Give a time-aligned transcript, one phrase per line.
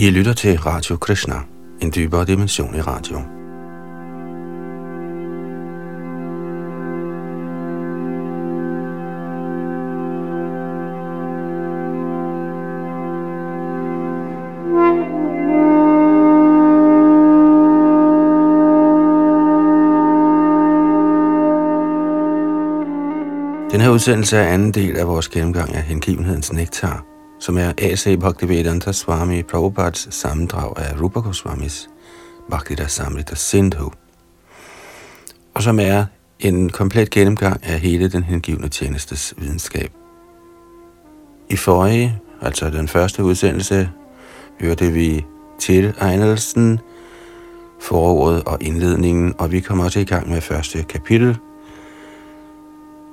[0.00, 1.34] I lytter til Radio Krishna,
[1.82, 3.16] en dybere dimension i radio.
[23.72, 27.17] Den her udsendelse er anden del af vores gennemgang af hengivenhedens nektar,
[27.48, 28.18] som er A.C.
[28.20, 31.88] Bhaktivedanta Swami Prabhupads sammendrag af Rupa Goswamis
[32.50, 33.90] Bhaktida Samrita Sindhu,
[35.54, 36.04] og som er
[36.40, 39.92] en komplet gennemgang af hele den hengivne tjenestes videnskab.
[41.50, 43.90] I forrige, altså den første udsendelse,
[44.60, 45.24] hørte vi
[45.58, 46.80] til egnelsen,
[47.80, 51.36] foråret og indledningen, og vi kommer også i gang med første kapitel,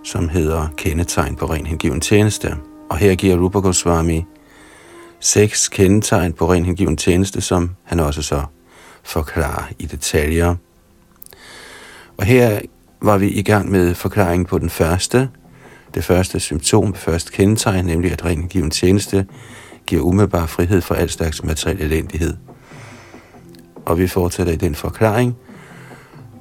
[0.04, 2.56] som hedder Kendetegn på ren hengiven tjeneste.
[2.90, 4.26] Og her giver Rupa Goswami
[5.20, 8.44] seks kendetegn på ren hengiven tjeneste, som han også så
[9.04, 10.56] forklarer i detaljer.
[12.18, 12.60] Og her
[13.02, 15.30] var vi i gang med forklaringen på den første,
[15.96, 19.26] det første symptom, det første kendetegn, nemlig at ren hengiven tjeneste
[19.88, 22.34] giver umiddelbar frihed fra al slags materiel elendighed.
[23.86, 25.36] Og vi fortsætter i den forklaring.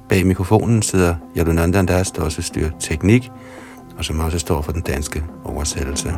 [0.09, 3.29] Bag mikrofonen sidder Yadunandan Das, der også styrer teknik,
[3.97, 6.13] og som også står for den danske oversættelse.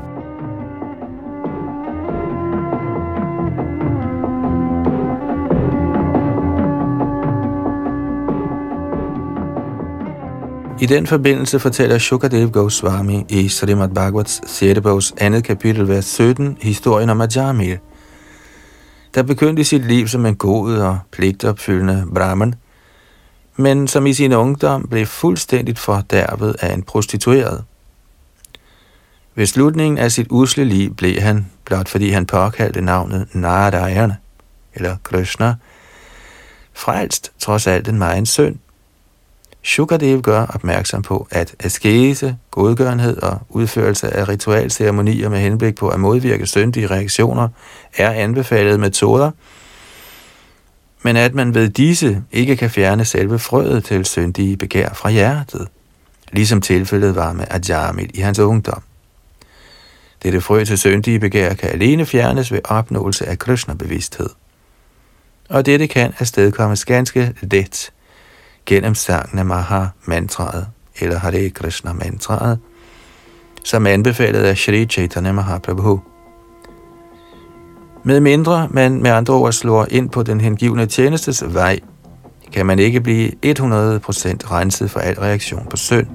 [10.81, 14.81] I den forbindelse fortæller Shukadev Goswami i Srimad Bhagavats 6.
[14.81, 15.41] bogs 2.
[15.41, 17.79] kapitel, vers 17, historien om Ajamil,
[19.15, 22.55] der begyndte sit liv som en god og pligtopfyldende brahman,
[23.55, 27.63] men som i sin ungdom blev fuldstændigt fordærvet af en prostitueret.
[29.35, 34.15] Ved slutningen af sit usle liv blev han, blot fordi han påkaldte navnet Narayana,
[34.73, 35.55] eller Krishna,
[36.73, 38.55] frelst trods alt en meget synd.
[39.67, 45.99] Shukadev gør opmærksom på, at askese, godgørenhed og udførelse af ritualceremonier med henblik på at
[45.99, 47.49] modvirke syndige reaktioner
[47.97, 49.31] er anbefalede metoder,
[51.03, 55.67] men at man ved disse ikke kan fjerne selve frøet til syndige begær fra hjertet,
[56.31, 58.81] ligesom tilfældet var med Ajamil i hans ungdom.
[60.23, 64.29] Dette frø til syndige begær kan alene fjernes ved opnåelse af Krishna-bevidsthed.
[65.49, 67.91] Og dette kan afstedkommes ganske let
[68.67, 70.67] gennem sangen af Maha-mantraet,
[70.99, 72.59] eller Hare Krishna-mantraet,
[73.63, 76.01] som anbefalet af Shri Chaitanya Mahaprabhu.
[78.03, 81.79] Med mindre man med andre ord slår ind på den hengivne tjenestes vej,
[82.53, 86.07] kan man ikke blive 100% renset for al reaktion på synd.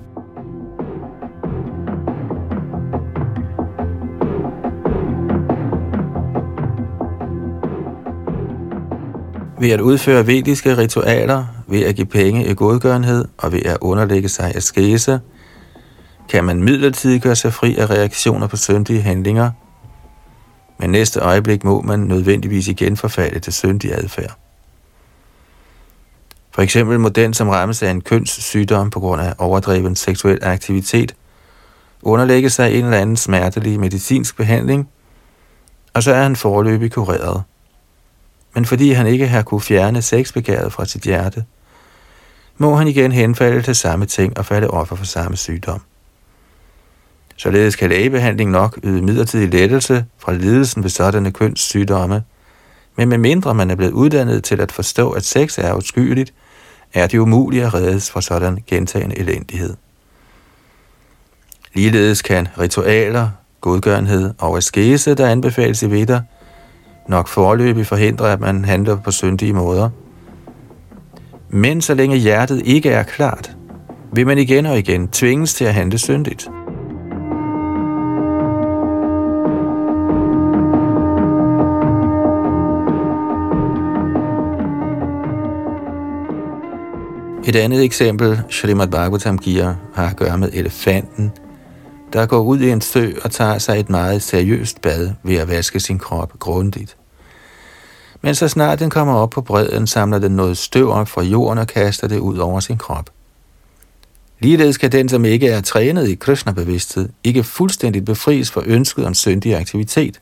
[9.60, 14.28] Ved at udføre vediske ritualer, ved at give penge i godgørenhed og ved at underlægge
[14.28, 15.20] sig askese,
[16.28, 19.50] kan man midlertidigt gøre sig fri af reaktioner på syndige handlinger,
[20.78, 24.38] men næste øjeblik må man nødvendigvis igen forfalde til syndig adfærd.
[26.54, 31.14] For eksempel må den, som rammes af en kønssygdom på grund af overdreven seksuel aktivitet,
[32.02, 34.88] underlægge sig en eller anden smertelig medicinsk behandling,
[35.94, 37.42] og så er han forløbig kureret
[38.54, 41.44] men fordi han ikke har kunne fjerne sexbegæret fra sit hjerte,
[42.62, 45.80] må han igen henfalde til samme ting og falde offer for samme sygdom.
[47.36, 52.22] Således kan lægebehandling nok yde midlertidig lettelse fra lidelsen ved sådanne kønssygdomme,
[52.96, 56.34] men med mindre man er blevet uddannet til at forstå, at sex er udskyeligt,
[56.94, 59.76] er det umuligt at reddes fra sådan gentagende elendighed.
[61.74, 63.30] Ligeledes kan ritualer,
[63.60, 66.20] godgørenhed og askese, der anbefales i Veda,
[67.08, 69.90] nok forløbig forhindre, at man handler på syndige måder.
[71.54, 73.56] Men så længe hjertet ikke er klart,
[74.12, 76.48] vil man igen og igen tvinges til at handle syndigt.
[87.48, 91.32] Et andet eksempel, Srimad Bhagavatam giver, har at gøre med elefanten,
[92.12, 95.48] der går ud i en sø og tager sig et meget seriøst bad ved at
[95.48, 96.96] vaske sin krop grundigt.
[98.22, 101.58] Men så snart den kommer op på bredden, samler den noget støv op fra jorden
[101.58, 103.10] og kaster det ud over sin krop.
[104.38, 109.14] Ligeledes kan den, som ikke er trænet i Krishna-bevidsthed, ikke fuldstændigt befries for ønsket om
[109.14, 110.20] syndig aktivitet.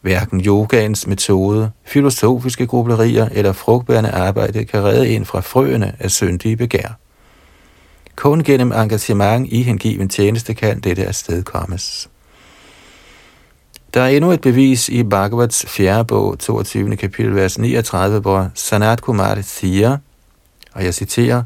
[0.00, 6.56] Hverken yogaens metode, filosofiske grublerier eller frugtbærende arbejde kan redde en fra frøene af syndige
[6.56, 6.98] begær.
[8.16, 12.08] Kun gennem engagement i hengiven tjeneste kan dette afstedkommes.
[13.94, 16.04] Der er endnu et bevis i Bhagavats 4.
[16.04, 16.96] bog, 22.
[16.96, 19.98] kapitel, vers 39, hvor Sanat Kumar siger,
[20.72, 21.42] og jeg citerer,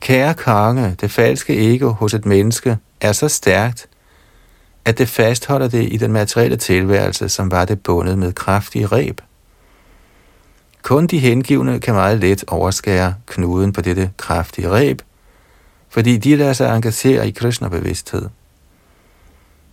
[0.00, 3.88] Kære konge, det falske ego hos et menneske er så stærkt,
[4.84, 9.20] at det fastholder det i den materielle tilværelse, som var det bundet med kraftige reb.
[10.82, 15.02] Kun de hengivne kan meget let overskære knuden på dette kraftige reb,
[15.88, 18.28] fordi de lader sig engagere i Krishna-bevidsthed.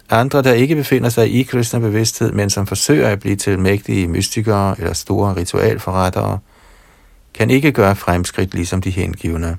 [0.10, 4.76] Andre, der ikke befinder sig i Krishna-bevidsthed, men som forsøger at blive til mægtige mystikere
[4.80, 6.40] eller store ritualforrettere,
[7.34, 9.58] kan ikke gøre fremskridt ligesom de hengivne.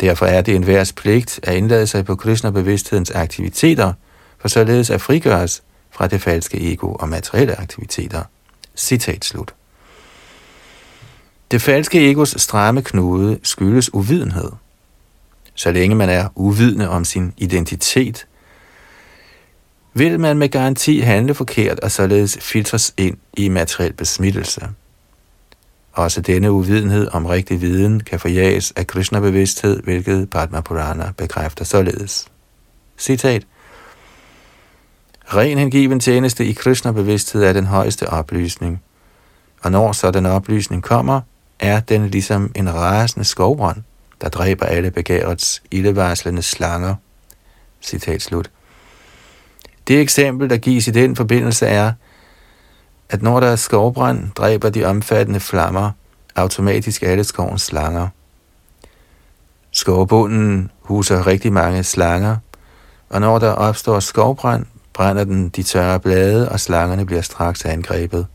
[0.00, 3.92] Derfor er det enhver's pligt at indlade sig på Krishna-bevidsthedens aktiviteter,
[4.38, 8.22] for således at frigøres fra det falske ego og materielle aktiviteter.
[8.76, 9.54] Citat slut.
[11.50, 14.50] Det falske egos stramme knude skyldes uvidenhed.
[15.54, 18.26] Så længe man er uvidende om sin identitet,
[19.94, 24.68] vil man med garanti handle forkert og således filtres ind i materiel besmittelse.
[25.92, 32.26] Også denne uvidenhed om rigtig viden kan forjages af Krishna-bevidsthed, hvilket Padma Purana bekræfter således.
[32.98, 33.46] Citat.
[35.34, 38.82] Ren hengiven tjeneste i Krishna-bevidsthed er den højeste oplysning,
[39.62, 41.20] og når så den oplysning kommer,
[41.58, 43.82] er den ligesom en rasende skovbrand,
[44.20, 46.94] der dræber alle begærets ildevarslende slanger.
[47.82, 48.50] Citat slut.
[49.88, 51.92] Det eksempel, der gives i den forbindelse er,
[53.10, 55.90] at når der er skovbrand, dræber de omfattende flammer
[56.36, 58.08] automatisk alle skovens slanger.
[59.70, 62.36] Skovbunden huser rigtig mange slanger,
[63.08, 68.26] og når der opstår skovbrand, brænder den de tørre blade, og slangerne bliver straks angrebet.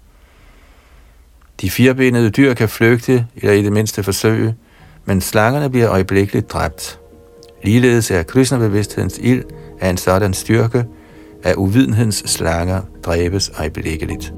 [1.61, 4.55] De firebenede dyr kan flygte, eller i det mindste forsøge,
[5.05, 6.99] men slangerne bliver øjeblikkeligt dræbt.
[7.63, 9.43] Ligeledes er Krishna-bevidsthedens ild
[9.79, 10.85] af en sådan styrke,
[11.45, 14.33] af uvidenhedens slanger dræbes øjeblikkeligt.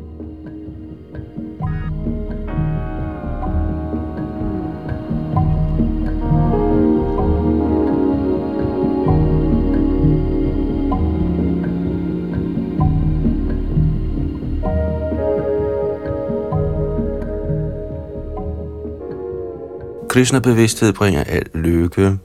[20.09, 22.18] Krishna-bevidsthed bringer al lykke.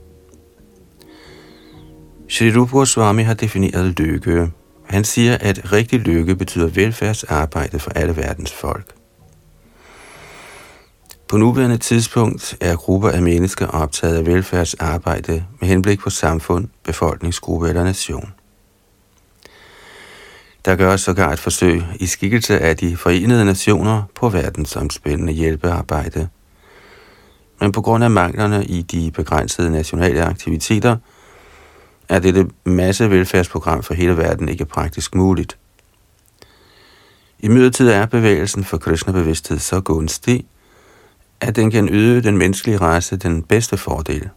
[2.29, 4.50] Shri Rupa Goswami har defineret lykke.
[4.93, 8.94] Han siger, at rigtig lykke betyder velfærdsarbejde for alle verdens folk.
[11.29, 17.69] På nuværende tidspunkt er grupper af mennesker optaget af velfærdsarbejde med henblik på samfund, befolkningsgruppe
[17.69, 18.33] eller nation.
[20.65, 26.29] Der gøres sågar et forsøg i skikkelse af de forenede nationer på verdensomspændende hjælpearbejde–
[27.62, 30.97] men på grund af manglerne i de begrænsede nationale aktiviteter,
[32.09, 35.59] er dette masse velfærdsprogram for hele verden ikke praktisk muligt.
[37.39, 40.47] I midlertid er bevægelsen for Krishna-bevidsthed så gunstig,
[41.41, 44.29] at den kan yde den menneskelige race den bedste fordel.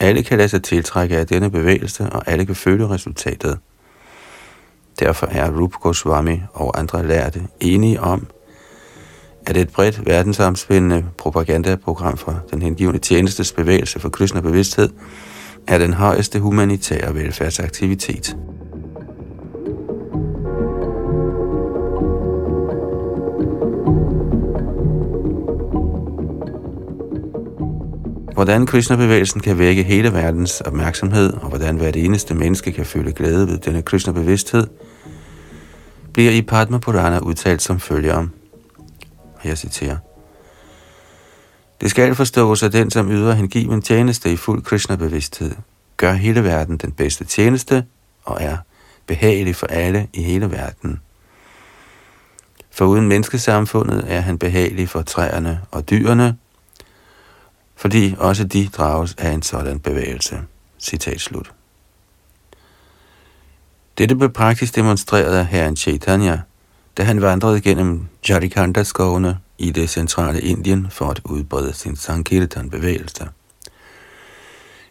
[0.00, 3.58] Alle kan lade sig tiltrække af denne bevægelse, og alle kan føle resultatet.
[5.00, 8.26] Derfor er Rup Goswami og andre lærte enige om,
[9.46, 14.90] at et bredt verdensomspændende propagandaprogram for den hengivende tjenestes bevægelse for krydsende bevidsthed
[15.66, 18.36] er den højeste humanitære velfærdsaktivitet.
[28.34, 33.48] Hvordan Krishna-bevægelsen kan vække hele verdens opmærksomhed, og hvordan hvert eneste menneske kan føle glæde
[33.48, 34.66] ved denne Krishna-bevidsthed,
[36.12, 38.30] bliver i Padma Purana udtalt som følger om.
[39.44, 40.13] jeg citerer.
[41.80, 45.54] Det skal forstås, at den, som yder hengiven tjeneste i fuld Krishna-bevidsthed,
[45.96, 47.84] gør hele verden den bedste tjeneste
[48.24, 48.56] og er
[49.06, 51.00] behagelig for alle i hele verden.
[52.70, 56.36] For uden menneskesamfundet er han behagelig for træerne og dyrene,
[57.76, 60.40] fordi også de drages af en sådan bevægelse.
[60.78, 61.52] Citat slut.
[63.98, 66.40] Dette blev praktisk demonstreret af herren Chaitanya–
[66.96, 73.28] da han vandrede gennem Jarikanda-skovene i det centrale Indien for at udbrede sin Sankirtan-bevægelse.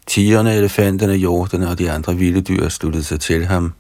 [0.07, 3.73] Tigerne, elefanterne, hjortene og de andre vilde dyr sluttede sig til ham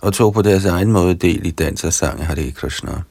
[0.00, 3.02] og tog på deres egen måde del i dans og sang af Hare Krishna.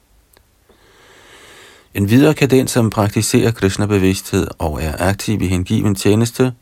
[1.94, 6.52] En videre kan den, som praktiserer Krishna-bevidsthed og er aktiv i hengiven tjeneste,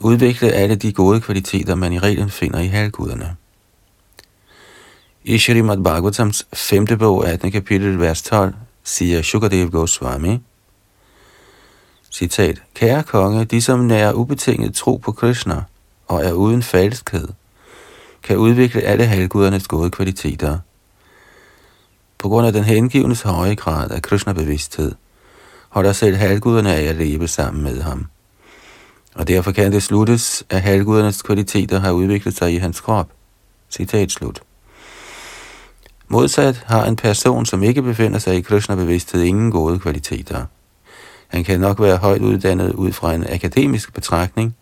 [0.00, 3.36] udvikle alle de gode kvaliteter, man i reglen finder i halvguderne.
[5.24, 6.86] I Shrimad Bhagavatams 5.
[6.86, 7.52] bog, 18.
[7.52, 10.38] kapitel, vers 12, siger Shukadev Goswami,
[12.10, 15.62] citat, Kære konge, de som nærer ubetinget tro på Krishna
[16.08, 17.28] og er uden falskhed,
[18.22, 20.58] kan udvikle alle halvgudernes gode kvaliteter.
[22.18, 24.92] På grund af den hengivnes høje grad af Krishna-bevidsthed,
[25.68, 28.06] holder selv halvguderne af at leve sammen med ham.
[29.14, 33.10] Og derfor kan det sluttes, at halvgudernes kvaliteter har udviklet sig i hans krop.
[33.70, 34.42] Citat slut.
[36.12, 40.44] Modsat har en person, som ikke befinder sig i Krishna-bevidsthed, ingen gode kvaliteter.
[41.28, 44.56] Han kan nok være højt uddannet ud fra en akademisk betragtning,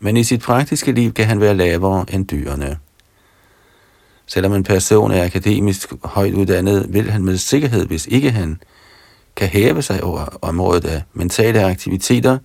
[0.00, 2.78] men i sit praktiske liv kan han være lavere end dyrene.
[4.26, 8.60] Selvom en person er akademisk højt uddannet, vil han med sikkerhed, hvis ikke han
[9.36, 12.38] kan hæve sig over området af mentale aktiviteter,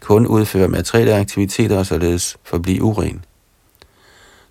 [0.00, 3.24] kun udføre materielle aktiviteter og således forblive uren.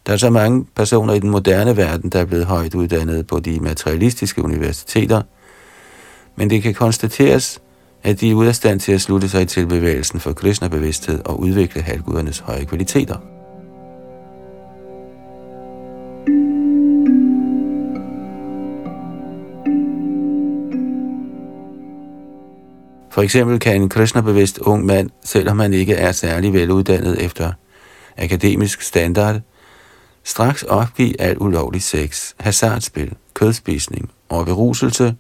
[0.05, 3.39] Der er så mange personer i den moderne verden, der er blevet højt uddannet på
[3.39, 5.21] de materialistiske universiteter,
[6.35, 7.61] men det kan konstateres,
[8.03, 11.39] at de er ude af stand til at slutte sig til bevægelsen for Krishna-bevidsthed og
[11.39, 13.17] udvikle halvgudernes høje kvaliteter.
[23.11, 27.51] For eksempel kan en Krishna-bevidst ung mand, selvom han ikke er særlig veluddannet efter
[28.17, 29.41] akademisk standard,
[30.23, 35.15] straks opgive alt ulovlig sex, hasardspil, kødspisning og beruselse,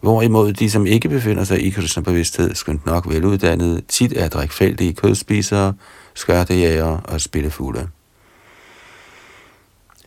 [0.00, 5.74] hvorimod de, som ikke befinder sig i Krishna-bevidsthed, skønt nok veluddannede, tit er drikfældige kødspisere,
[6.14, 7.88] skørtejæger og spillefugle.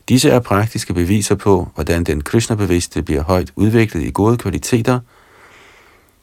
[0.09, 4.99] Disse er praktiske beviser på, hvordan den Krishna-bevidste bliver højt udviklet i gode kvaliteter–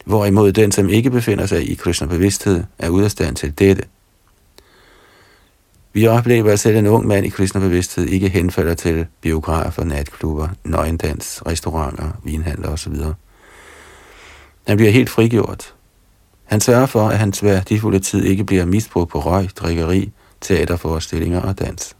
[0.05, 3.83] hvorimod den, som ikke befinder sig i Krishna-bevidsthed, er ude af stand til dette.
[5.93, 11.43] Vi oplever, at selv en ung mand i kristnebevidsthed ikke henfalder til biografer, natklubber, nøgendans,
[11.47, 12.95] restauranter, vinhandler osv.
[14.67, 15.75] Han bliver helt frigjort.
[16.45, 21.59] Han sørger for, at hans værdifulde tid ikke bliver misbrugt på røg, drikkeri, teaterforestillinger og
[21.59, 21.97] dans.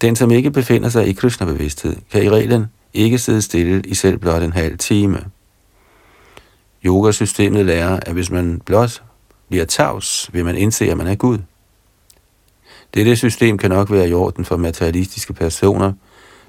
[0.00, 4.18] Den, som ikke befinder sig i Krishna-bevidsthed, kan i reglen ikke sidde stille i selv
[4.18, 5.24] blot en halv time–
[6.84, 9.02] Yogasystemet lærer, at hvis man blot
[9.48, 11.38] bliver tavs, vil man indse, at man er Gud.
[12.94, 15.92] Dette system kan nok være i orden for materialistiske personer,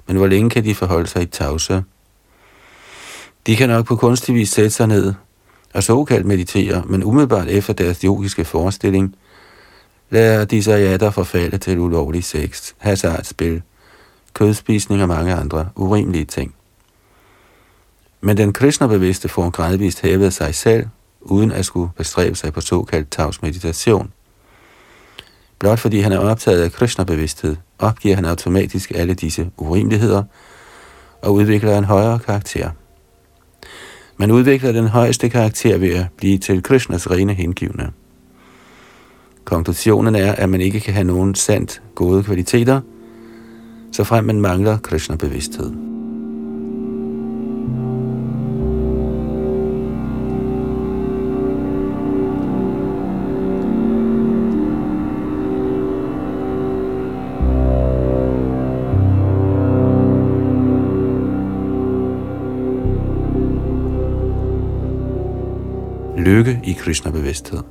[0.06, 1.84] men hvor længe kan de forholde sig i tavse?
[3.46, 5.14] De kan nok på kunstig vis sætte sig ned
[5.74, 9.16] og såkaldt meditere, men umiddelbart efter deres yogiske forestilling,
[10.10, 13.62] lader de sig ja, der forfalde til ulovlig sex, hasardspil,
[14.34, 16.54] kødspisning og mange andre urimelige ting.
[18.20, 20.86] Men den Krishna-bevidste får gradvist hævet sig selv,
[21.20, 24.12] uden at skulle bestræbe sig på såkaldt tavs meditation.
[25.62, 30.22] Blot fordi han er optaget af Krishna-bevidsthed, opgiver han automatisk alle disse urimeligheder
[31.22, 32.70] og udvikler en højere karakter.
[34.16, 37.90] Man udvikler den højeste karakter ved at blive til Krishnas rene hengivne.
[39.44, 42.80] Konklusionen er, at man ikke kan have nogen sandt gode kvaliteter,
[43.92, 45.91] så frem man mangler Krishna-bevidsthed.
[66.24, 67.62] Lykke i Krishna-bevidsthed.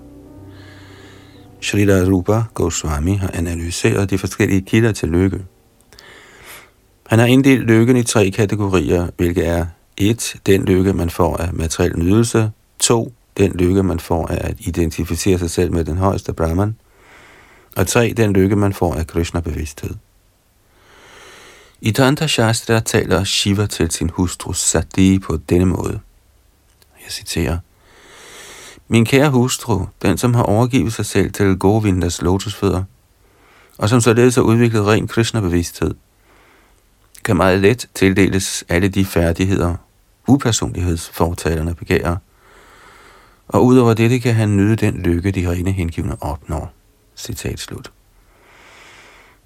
[1.61, 5.45] Srila Rupa Goswami har analyseret de forskellige kilder til lykke.
[7.07, 9.65] Han har inddelt lykken i tre kategorier, hvilket er
[9.97, 10.35] 1.
[10.45, 12.51] Den lykke, man får af materiel nydelse.
[12.79, 13.13] 2.
[13.37, 16.75] Den lykke, man får af at identificere sig selv med den højeste Brahman.
[17.75, 18.13] Og 3.
[18.17, 19.95] Den lykke, man får af Krishna-bevidsthed.
[21.81, 25.99] I Tantra Shastra taler Shiva til sin hustru Sati på denne måde.
[27.05, 27.57] Jeg citerer.
[28.93, 32.83] Min kære hustru, den som har overgivet sig selv til Govindas lotusfødder,
[33.77, 35.93] og som således har udviklet ren Krishna-bevidsthed,
[37.23, 39.75] kan meget let tildeles alle de færdigheder,
[40.27, 42.15] upersonlighedsfortalerne begærer,
[43.47, 46.73] og udover dette kan han nyde den lykke, de rene hengivne opnår.
[47.15, 47.91] Citat slut.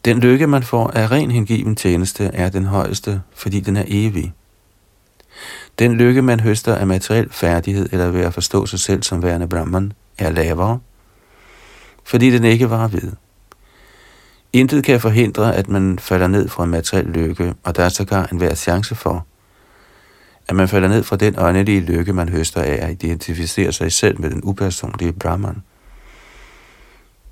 [0.06, 4.34] Den lykke, man får af ren hengiven tjeneste, er den højeste, fordi den er evig.
[5.80, 9.48] Den lykke, man høster af materiel færdighed eller ved at forstå sig selv som værende
[9.48, 10.80] Brahman, er lavere,
[12.04, 13.12] fordi den ikke var ved.
[14.54, 18.26] Intet kan forhindre, at man falder ned fra en materiel lykke, og der er sågar
[18.26, 19.26] en værd chance for,
[20.48, 24.22] at man falder ned fra den åndelige lykke, man høster af at identificere sig selv
[24.22, 25.64] med den upersonlige Brahman.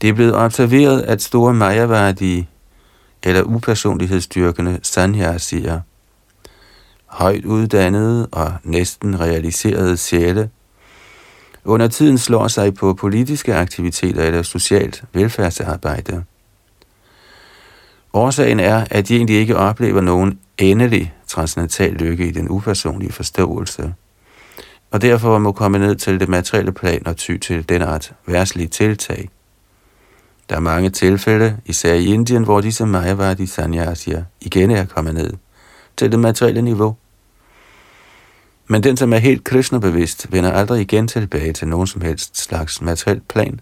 [0.02, 2.50] Det er blevet observeret, at store majaværdige
[3.24, 5.82] eller upersonlighedsstyrkende sanyasier–
[7.14, 10.50] højt uddannede og næsten realiserede sjæle,
[11.66, 16.24] under tiden slår sig på politiske aktiviteter eller socialt velfærdsarbejde.
[18.14, 23.94] Årsagen er, at de egentlig ikke oplever nogen endelig transcendental lykke i den upersonlige forståelse,
[24.92, 28.68] og derfor må komme ned til det materielle plan og ty til den art værtslige
[28.68, 29.30] tiltag.
[30.50, 35.34] Der er mange tilfælde, især i Indien, hvor disse Mayavadi Sanyasier igen er kommet ned
[35.98, 36.96] til det materielle niveau.
[38.74, 42.82] Men den, som er helt Krishna-bevidst, vender aldrig igen tilbage til nogen som helst slags
[42.82, 43.60] materielt plan.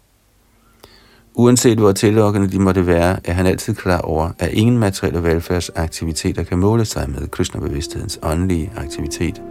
[1.33, 6.43] Uanset hvor tillokkende de måtte være, er han altid klar over, at ingen materielle velfærdsaktiviteter
[6.43, 9.41] kan måle sig med Krishna-bevidsthedens åndelige aktivitet.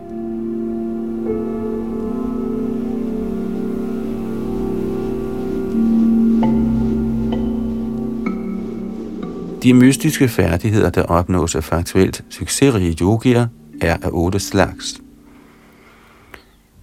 [9.63, 13.47] De mystiske færdigheder, der opnås af faktuelt succesrige yogier,
[13.81, 15.01] er af otte slags.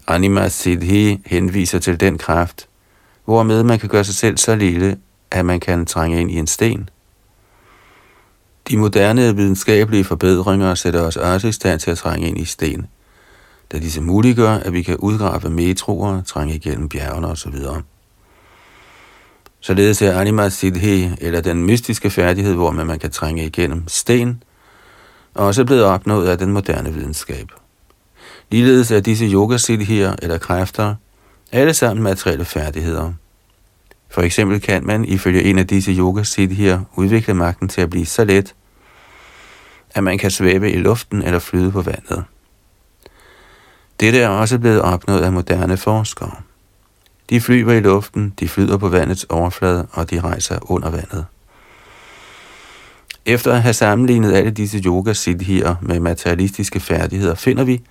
[0.08, 2.68] Anima Siddhi henviser til den kraft,
[3.26, 4.98] hvormed man kan gøre sig selv så lille,
[5.32, 6.90] at man kan trænge ind i en sten.
[8.70, 12.88] De moderne videnskabelige forbedringer sætter os også i stand til at trænge ind i sten,
[13.72, 17.56] da disse muliggør, at vi kan udgrave metroer, trænge igennem bjergene osv.
[19.60, 24.44] Således er Anima Siddhi, eller den mystiske færdighed, hvor man kan trænge igennem sten,
[25.34, 27.48] også blevet opnået af den moderne videnskab.
[28.52, 30.96] Ligeledes er disse yogasiddhier eller kræfter
[31.52, 33.14] alle sammen materielle færdigheder.
[34.10, 38.26] For eksempel kan man ifølge en af disse yogasiddhier udvikle magten til at blive så
[38.26, 38.56] let,
[39.96, 42.24] at man kan svæve i luften eller flyde på vandet.
[44.00, 46.32] Dette er også blevet opnået af moderne forskere.
[47.30, 51.26] De flyver i luften, de flyder på vandets overflade, og de rejser under vandet.
[53.26, 57.82] Efter at have sammenlignet alle disse yoga siddhier med materialistiske færdigheder, finder vi,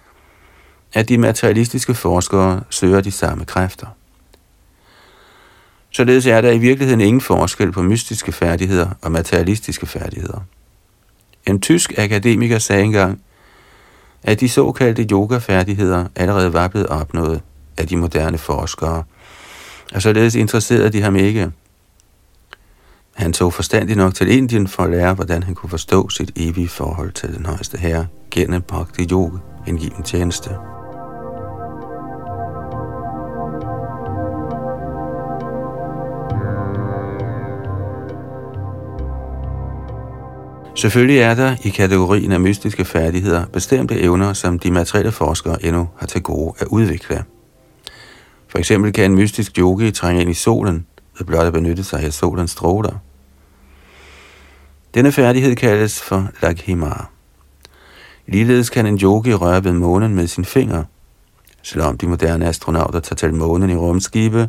[0.93, 3.87] at de materialistiske forskere søger de samme kræfter.
[5.91, 10.41] Således er der i virkeligheden ingen forskel på mystiske færdigheder og materialistiske færdigheder.
[11.47, 13.23] En tysk akademiker sagde engang,
[14.23, 17.43] at de såkaldte yoga-færdigheder allerede var blevet opnået
[17.77, 19.05] af de moderne forskere–
[19.95, 21.51] og således interesserede de ham ikke.
[23.15, 26.69] Han tog forstandig nok til Indien for at lære, hvordan han kunne forstå sit evige
[26.69, 30.76] forhold til den højeste herre gennem bhakti yoga, en given tjeneste.
[40.77, 45.89] Selvfølgelig er der i kategorien af mystiske færdigheder bestemte evner, som de materielle forskere endnu
[45.99, 47.25] har til gode at udvikle.
[48.49, 50.87] For eksempel kan en mystisk yogi trænge ind i solen
[51.19, 52.99] ved blot at benytte sig af solens stråler.
[54.95, 57.11] Denne færdighed kaldes for lakhimar.
[58.27, 60.85] Ligeledes kan en yogi røre ved månen med sin finger.
[61.63, 64.49] Selvom de moderne astronauter tager til månen i rumskibe,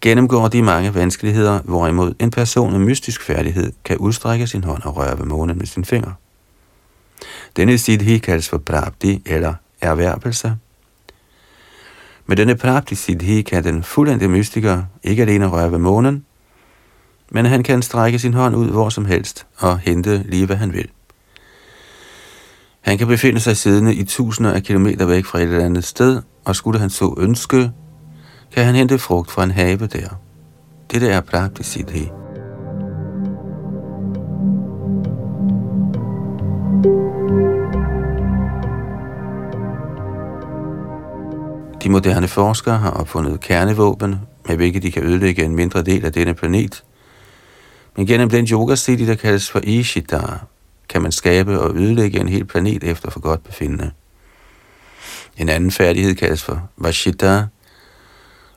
[0.00, 4.96] gennemgår de mange vanskeligheder, hvorimod en person med mystisk færdighed kan udstrække sin hånd og
[4.96, 6.12] røre ved månen med sin finger.
[7.56, 10.56] Denne siddhi kaldes for prabdi eller erhvervelse.
[12.26, 16.24] Med denne prapti kan den fuldendte mystiker ikke alene røre ved månen,
[17.30, 20.72] men han kan strække sin hånd ud hvor som helst og hente lige hvad han
[20.72, 20.88] vil.
[22.80, 26.22] Han kan befinde sig siddende i tusinder af kilometer væk fra et eller andet sted,
[26.44, 27.72] og skulle han så ønske,
[28.52, 30.08] kan han hente frugt fra en have der.
[30.90, 32.10] Dette er praktisk idé.
[41.82, 46.12] De moderne forskere har opfundet kernevåben, med hvilket de kan ødelægge en mindre del af
[46.12, 46.84] denne planet.
[47.96, 50.38] Men gennem den yoga city, der kaldes for Ishidara,
[50.88, 53.90] kan man skabe og ødelægge en hel planet efter for godt befindende.
[55.36, 57.46] En anden færdighed kaldes for Vashidara,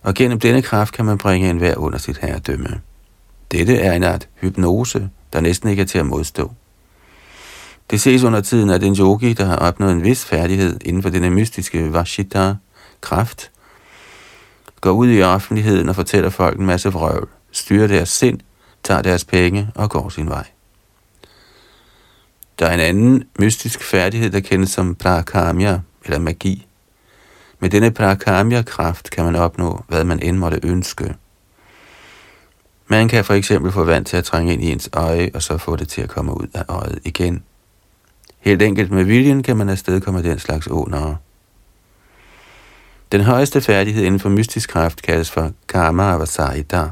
[0.04, 2.82] og gennem denne kraft kan man bringe enhver under sit herredømme.
[3.52, 6.52] Dette er en art hypnose, der næsten ikke er til at modstå.
[7.92, 11.10] Det ses under tiden, at en yogi, der har opnået en vis færdighed inden for
[11.10, 12.56] denne mystiske Vashita,
[13.02, 13.52] kraft,
[14.82, 18.40] går ud i offentligheden og fortæller folk en masse vrøvl, styrer deres sind,
[18.84, 20.46] tager deres penge og går sin vej.
[22.60, 26.68] Der er en anden mystisk færdighed, der kendes som prakamya, eller magi.
[27.64, 31.16] Med denne prakamya-kraft kan man opnå, hvad man end måtte ønske.
[32.88, 35.58] Man kan for eksempel få vand til at trænge ind i ens øje, og så
[35.58, 37.44] få det til at komme ud af øjet igen.
[38.40, 41.18] Helt enkelt med viljen kan man afstedkomme den slags ånere.
[43.12, 46.90] Den højeste færdighed inden for mystisk kraft kaldes for karma avasarita.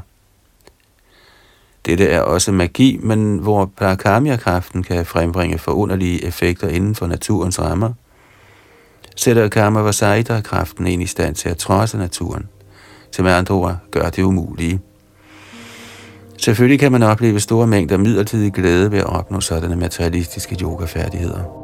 [1.86, 7.92] Dette er også magi, men hvor parakamya-kraften kan frembringe forunderlige effekter inden for naturens rammer,
[9.16, 12.48] sætter karma avasarita-kraften ind i stand til at trodse naturen,
[13.12, 14.80] som med andre ord gør det umulige.
[16.38, 21.61] Selvfølgelig kan man opleve store mængder midlertidig glæde ved at opnå sådanne materialistiske yogafærdigheder.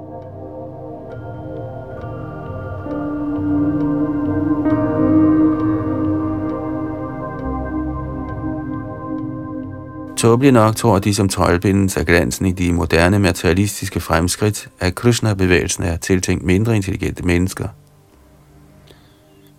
[10.19, 15.85] Tåbeligt nok tror de, som trøjlbindes af glansen i de moderne materialistiske fremskridt, at Krishna-bevægelsen
[15.85, 17.69] er tiltænkt mindre intelligente mennesker.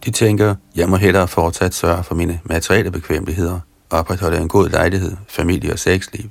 [0.06, 5.16] De tænker, jeg må hellere fortsat sørge for mine materielle bekvemmeligheder, opretholde en god lejlighed,
[5.28, 6.30] familie og sexliv.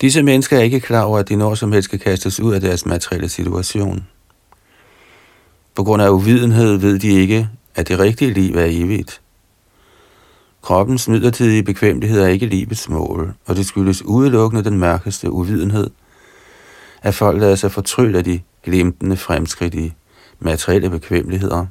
[0.00, 2.60] Disse mennesker er ikke klar over, at de når som helst kan kastes ud af
[2.60, 4.06] deres materielle situation.
[5.74, 9.20] På grund af uvidenhed ved de ikke, at det rigtige liv er evigt.
[10.62, 15.90] Kroppens midlertidige bekvemmelighed er ikke livets mål, og det skyldes udelukkende den mørkeste uvidenhed,
[17.02, 19.92] at folk lader sig fortrylle af de glimtende fremskridt i
[20.38, 21.66] materielle bekvemmeligheder.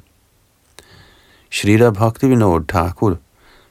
[1.50, 3.16] Shrita Bhaktivinoda Thakur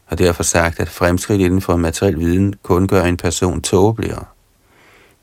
[0.05, 4.25] har derfor sagt, at fremskridt inden for materiel viden kun gør en person tåbeligere,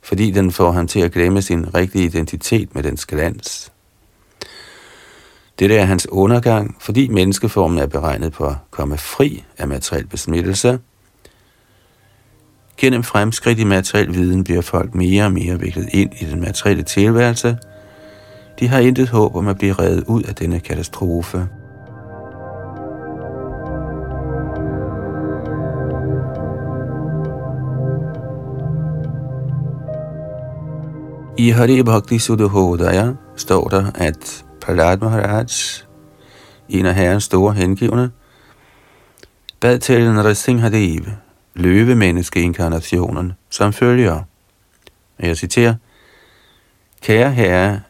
[0.02, 3.72] fordi den får ham til at glemme sin rigtige identitet med dens glans.
[5.58, 10.78] Det er hans undergang, fordi menneskeformen er beregnet på at komme fri af materiel besmittelse.
[12.76, 16.82] Gennem fremskridt i materiel viden bliver folk mere og mere viklet ind i den materielle
[16.82, 17.58] tilværelse.
[18.60, 21.48] De har intet håb om at blive reddet ud af denne katastrofe.
[31.38, 35.46] I Hari Bhakti Sudhodaya står der, at Prahlad Maharaj,
[36.68, 38.10] en af herrens store hengivne,
[39.60, 41.02] bad til Nrsimhadev, Rasinghadev,
[41.54, 44.22] løvemenneskeinkarnationen, som følger.
[45.18, 45.74] Jeg citerer,
[47.02, 47.80] Kære herre,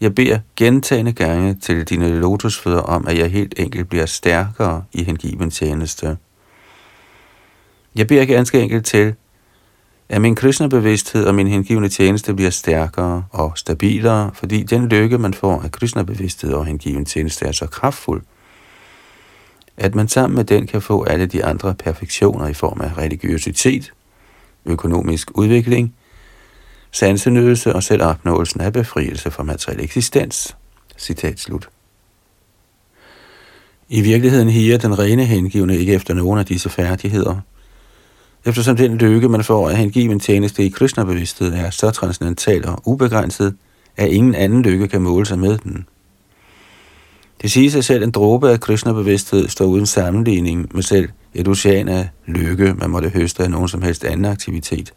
[0.00, 5.04] jeg beder gentagende gange til dine lotusfødder om, at jeg helt enkelt bliver stærkere i
[5.04, 6.16] hengiven tjeneste.
[7.94, 9.14] Jeg beder ganske enkelt til,
[10.08, 15.34] at min Krishna-bevidsthed og min hengivne tjeneste bliver stærkere og stabilere, fordi den lykke, man
[15.34, 18.22] får af Krishna-bevidsthed og hengiven tjeneste, er så kraftfuld,
[19.76, 23.92] at man sammen med den kan få alle de andre perfektioner i form af religiøsitet,
[24.64, 25.94] økonomisk udvikling,
[26.90, 30.56] sansenydelse og selv opnåelsen af befrielse fra materiel eksistens.
[30.98, 31.68] Citat slut.
[33.88, 37.40] I virkeligheden higer den rene hengivne ikke efter nogen af disse færdigheder–
[38.48, 43.54] Eftersom den lykke, man får af hengiven tjeneste i Krishna-bevidsthed, er så transcendental og ubegrænset,
[43.96, 45.86] at ingen anden lykke kan måle sig med den.
[47.42, 51.48] Det siger sig selv, at en dråbe af Krishna-bevidsthed står uden sammenligning med selv et
[51.48, 54.92] ocean af lykke, man måtte høste af nogen som helst anden aktivitet.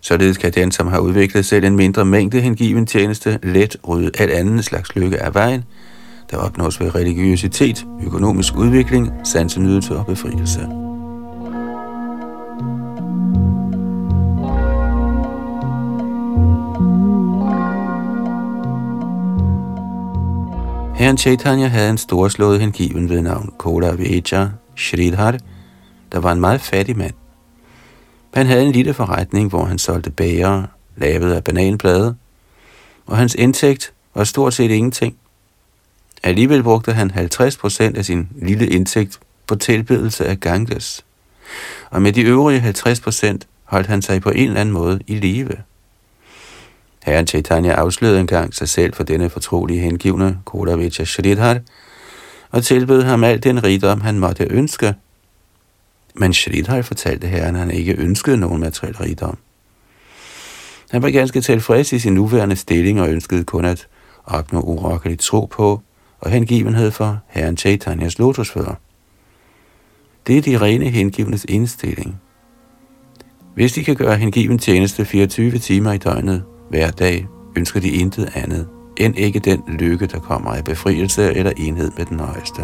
[0.00, 4.32] Således kan den, som har udviklet selv en mindre mængde hengiven tjeneste, let rydde alt
[4.32, 5.64] andet slags lykke af vejen,
[6.30, 10.89] der opnås ved religiøsitet, økonomisk udvikling, sansenydelse og befrielse.
[21.10, 25.38] Herren Chaitanya havde en storslået hengiven ved navn Kola Veja Shridhar,
[26.12, 27.14] der var en meget fattig mand.
[28.34, 30.62] Han havde en lille forretning, hvor han solgte bager,
[30.96, 32.16] lavet af bananblade,
[33.06, 35.16] og hans indtægt var stort set ingenting.
[36.22, 41.04] Alligevel brugte han 50% af sin lille indtægt på tilbedelse af Ganges,
[41.90, 45.56] og med de øvrige 50% holdt han sig på en eller anden måde i live.
[47.04, 51.58] Herren Chaitanya afslørede engang sig selv for denne fortrolige hengivne Kodavicha Shridhar,
[52.50, 54.94] og tilbød ham al den rigdom, han måtte ønske.
[56.14, 59.38] Men Shridhar fortalte herren, at han ikke ønskede nogen materiel rigdom.
[60.90, 63.86] Han var ganske tilfreds i sin nuværende stilling og ønskede kun at
[64.24, 65.80] opnå urokkelig tro på
[66.20, 68.74] og hengivenhed for herren Chaitanyas lotusfødder.
[70.26, 72.20] Det er de rene hengivnes indstilling.
[73.54, 78.32] Hvis de kan gøre hengiven tjeneste 24 timer i døgnet, hver dag ønsker de intet
[78.34, 82.62] andet end ikke den lykke, der kommer af befrielse eller enhed med den højeste.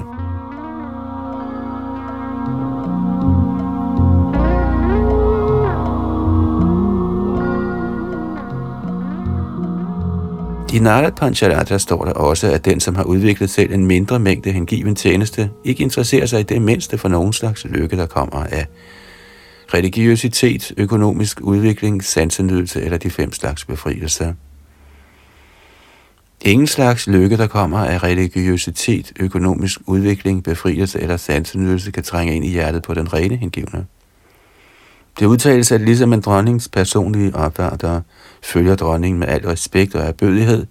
[10.74, 14.52] I Narad Pancharatra står der også, at den, som har udviklet selv en mindre mængde
[14.52, 18.66] hengiven tjeneste, ikke interesserer sig i det mindste for nogen slags lykke, der kommer af
[19.74, 24.34] religiøsitet, økonomisk udvikling, sansenydelse eller de fem slags befrielse.
[26.40, 32.44] Ingen slags lykke, der kommer af religiøsitet, økonomisk udvikling, befrielse eller sansenydelse, kan trænge ind
[32.44, 33.86] i hjertet på den rene hengivne.
[35.18, 38.00] Det udtales, at ligesom en dronnings personlige opvær, der
[38.42, 40.66] følger dronningen med al respekt og erbødighed,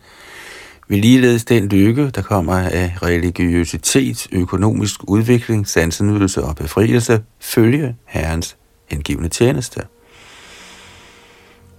[0.87, 8.57] vil ligeledes den lykke, der kommer af religiøsitet, økonomisk udvikling, sansenydelse og befrielse, følge Herrens
[8.87, 9.81] hengivne tjeneste.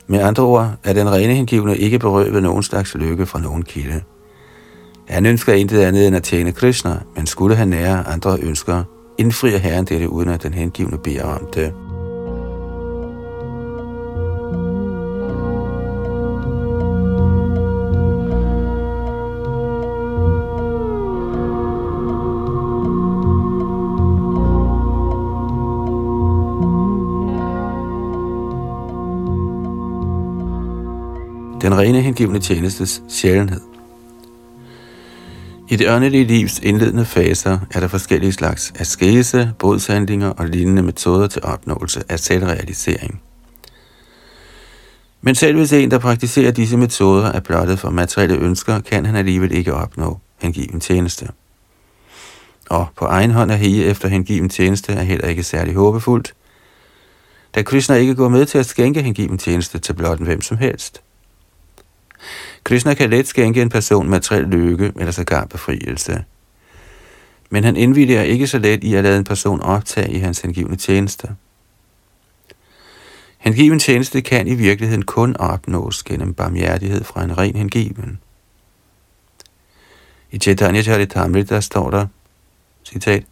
[0.07, 4.03] Med andre ord er den rene hengivne ikke berøvet nogen slags lykke fra nogen kilde.
[5.09, 8.85] Han ønsker intet andet end at tjene Krishna, men skulle han nære andre ønsker,
[9.19, 11.75] indfrier Herren dette uden at den hengivne beder om det.
[31.67, 33.61] Den rene hengivne tjenestes sjælenhed.
[35.69, 41.27] I det åndelige livs indledende faser er der forskellige slags askese, bodshandlinger og lignende metoder
[41.27, 43.23] til opnåelse af selvrealisering.
[45.23, 49.17] Men selv hvis en, der praktiserer disse metoder, er blottet for materielle ønsker, kan han
[49.17, 51.29] alligevel ikke opnå hengiven tjeneste.
[52.71, 56.35] Og på egen hånd at hige efter hengiven tjeneste er heller ikke særlig håbefuldt,
[57.55, 61.03] da Krishna ikke går med til at skænke hengiven tjeneste til blot hvem som helst.
[62.65, 66.25] Krishna kan let skænke en person materiel lykke eller sågar befrielse.
[67.51, 70.77] Men han indvilliger ikke så let i at lade en person optage i hans hengivne
[70.77, 71.29] tjeneste.
[73.39, 78.19] Hengiven tjeneste kan i virkeligheden kun opnås gennem barmhjertighed fra en ren hengiven.
[80.31, 82.07] I Chaitanya Charitamrita står der,
[82.85, 83.25] citat,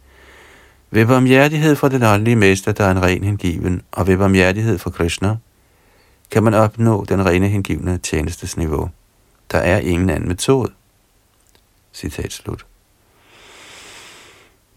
[0.91, 4.89] ved barmhjertighed fra den åndelige mester, der er en ren hengiven, og ved barmhjertighed fra
[4.89, 5.35] Krishna,
[6.31, 8.89] kan man opnå den rene hengivne tjenestesniveau.
[9.51, 10.71] Der er ingen anden metode.
[11.93, 12.65] Citat slut.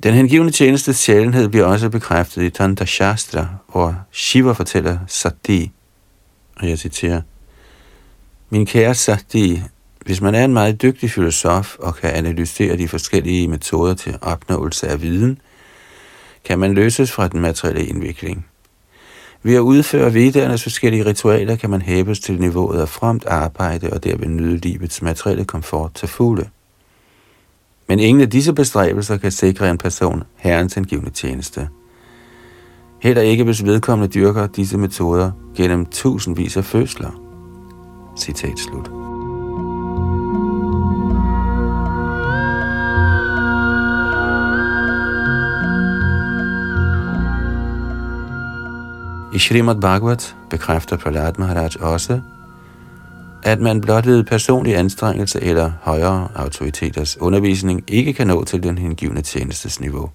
[0.02, 5.70] Den hengivne tjenestes sjælenhed bliver også bekræftet i Tanta Shastra, hvor Shiva fortæller Sati,
[6.56, 7.20] og jeg citerer,
[8.50, 9.62] Min kære Sati,
[10.06, 14.88] hvis man er en meget dygtig filosof og kan analysere de forskellige metoder til opnåelse
[14.88, 15.40] af viden,
[16.44, 18.46] kan man løses fra den materielle indvikling.
[19.42, 24.05] Ved at udføre vedernes forskellige ritualer kan man hæves til niveauet af fremt arbejde og
[24.05, 26.48] derved nyde livets materielle komfort til fulde.
[27.88, 31.68] Men ingen af disse bestræbelser kan sikre en person herrens angivende tjeneste.
[33.03, 37.11] Heller ikke hvis vedkommende dyrker disse metoder gennem tusindvis af fødsler.
[38.16, 39.07] Citat slut.
[49.38, 52.20] I Srimad Bhagavat bekræfter Prahlad Maharaj også,
[53.42, 58.79] at man blot ved personlig anstrengelse eller højere autoriteters undervisning ikke kan nå til den
[58.79, 60.11] hengivne tjenestesniveau.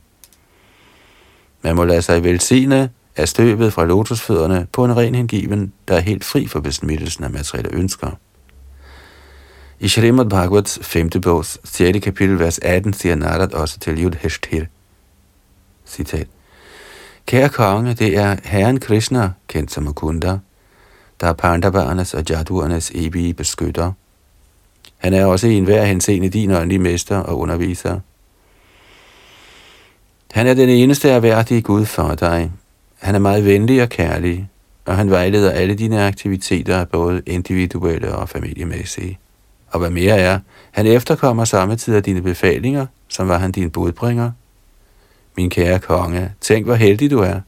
[1.62, 6.00] Man må lade sig velsigne af støbet fra lotusfødderne på en ren hengiven, der er
[6.00, 8.12] helt fri for besmittelsen af materielle ønsker.
[9.80, 11.10] I Shrimad Bhagavats 5.
[11.10, 12.00] bogs 6.
[12.04, 14.64] kapitel, vers 18, siger Narad også til Yudhishthir.
[15.86, 16.28] Citat.
[17.26, 20.40] Kære konge, det er Herren Krishna, kendt som Mukunda,
[21.22, 23.92] der er Pandavaernes og Jaduernes evige beskytter.
[24.98, 28.00] Han er også i enhver henseende din åndelige mester og underviser.
[30.32, 32.52] Han er den eneste erhverdige Gud for dig.
[33.00, 34.50] Han er meget venlig og kærlig,
[34.86, 39.20] og han vejleder alle dine aktiviteter, både individuelle og familiemæssige.
[39.68, 40.40] Og hvad mere er,
[40.72, 44.32] han efterkommer samtidig dine befalinger, som var han din budbringer–
[45.38, 47.40] min kære konge, tænk hvor heldig du er.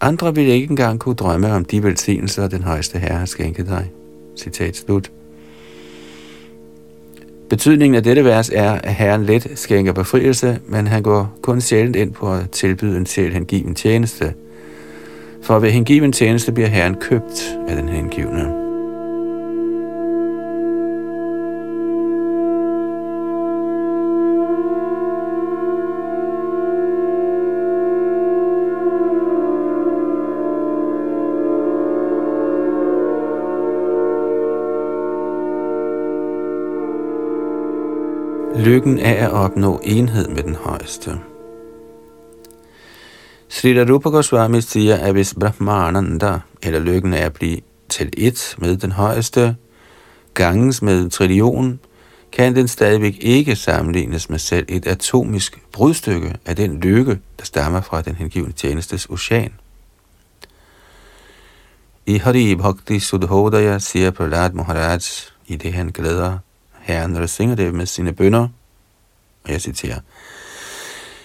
[0.00, 3.90] Andre vil ikke engang kunne drømme om de velsignelser, den højeste herre har skænket dig.
[4.38, 5.10] Citat slut.
[7.50, 11.96] Betydningen af dette vers er, at Herren let skænker befrielse, men han går kun sjældent
[11.96, 14.34] ind på at tilbyde en sjæl hengiven tjeneste.
[15.42, 18.61] For ved hengiven tjeneste bliver Herren købt af den hengivne.
[38.64, 41.18] Lykken er at opnå enhed med den højeste.
[43.48, 48.76] Sri Rupa Goswami siger, at hvis Brahmananda, eller lykken er at blive til et med
[48.76, 49.56] den højeste,
[50.34, 51.80] gangens med trillion,
[52.32, 57.80] kan den stadigvæk ikke sammenlignes med selv et atomisk brudstykke af den lykke, der stammer
[57.80, 59.52] fra den hengivne tjenestes ocean.
[62.06, 65.00] I Hari Bhakti Sudhodaya siger Prahlad Maharaj,
[65.46, 66.38] i det han glæder
[66.82, 67.14] Herren
[67.56, 68.48] det med sine bønder,
[69.44, 69.98] og jeg citerer,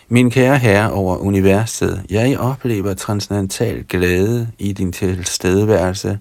[0.09, 6.19] Min kære herre over universet, jeg oplever transcendental glæde i din tilstedeværelse,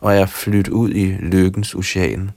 [0.00, 2.30] og jeg flyt ud i lykkens ocean.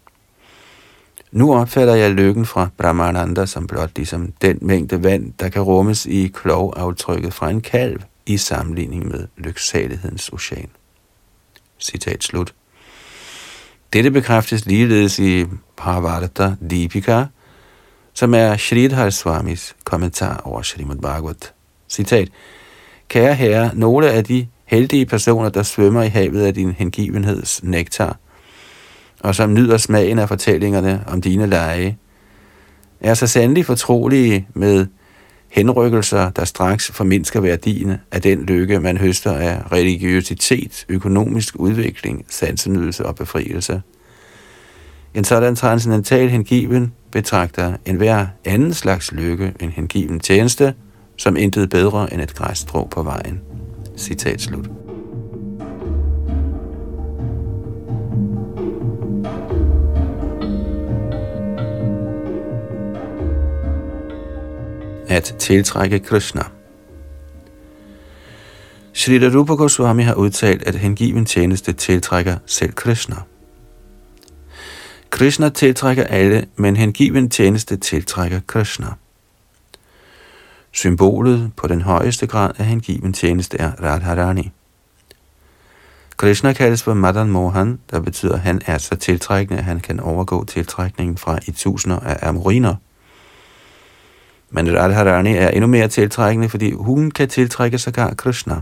[1.32, 6.06] Nu opfatter jeg lykken fra Brahmananda som blot ligesom den mængde vand, der kan rummes
[6.06, 10.70] i klovaftrykket fra en kalv i sammenligning med lyksalighedens ocean.
[11.80, 12.54] Citat slut.
[13.94, 15.46] Dette bekræftes ligeledes i
[15.78, 17.26] Bhavavarta Deepika,
[18.14, 21.54] som er Sridhar Swamis kommentar over Srimad Bhagavat.
[21.90, 22.30] Citat.
[23.08, 28.18] Kære herre, nogle af de heldige personer, der svømmer i havet af din hengivenheds nektar,
[29.20, 31.98] og som nyder smagen af fortællingerne om dine lege,
[33.02, 34.88] er så sandelig fortrolige med
[35.54, 43.06] henrykkelser, der straks formindsker værdien af den lykke, man høster af religiøsitet, økonomisk udvikling, sansenydelse
[43.06, 43.82] og befrielse.
[45.14, 50.74] En sådan transcendental hengiven betragter enhver anden slags lykke en hengiven tjeneste,
[51.18, 53.42] som intet bedre end et græsstrå på vejen.
[53.98, 54.83] Citat slut.
[65.08, 66.42] At tiltrække Krishna
[68.94, 73.16] Sri Rupa Goswami har udtalt, at hengiven tjeneste tiltrækker selv Krishna.
[75.10, 78.88] Krishna tiltrækker alle, men hengiven tjeneste tiltrækker Krishna.
[80.72, 84.52] Symbolet på den højeste grad af hengiven tjeneste er Radharani.
[86.18, 90.00] Krishna kaldes for Madan Mohan, der betyder, at han er så tiltrækkende, at han kan
[90.00, 92.76] overgå tiltrækningen fra i tusinder af amoriner.
[94.56, 98.62] Men Radharani er endnu mere tiltrækkende, fordi hun kan tiltrække sågar Krishna.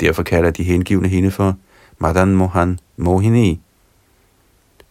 [0.00, 1.56] Derfor kalder de hengivne hende for
[1.98, 3.60] Madan Mohan Mohini.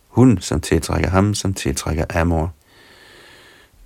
[0.07, 2.53] Hun, som tiltrækker ham, som tiltrækker Amor.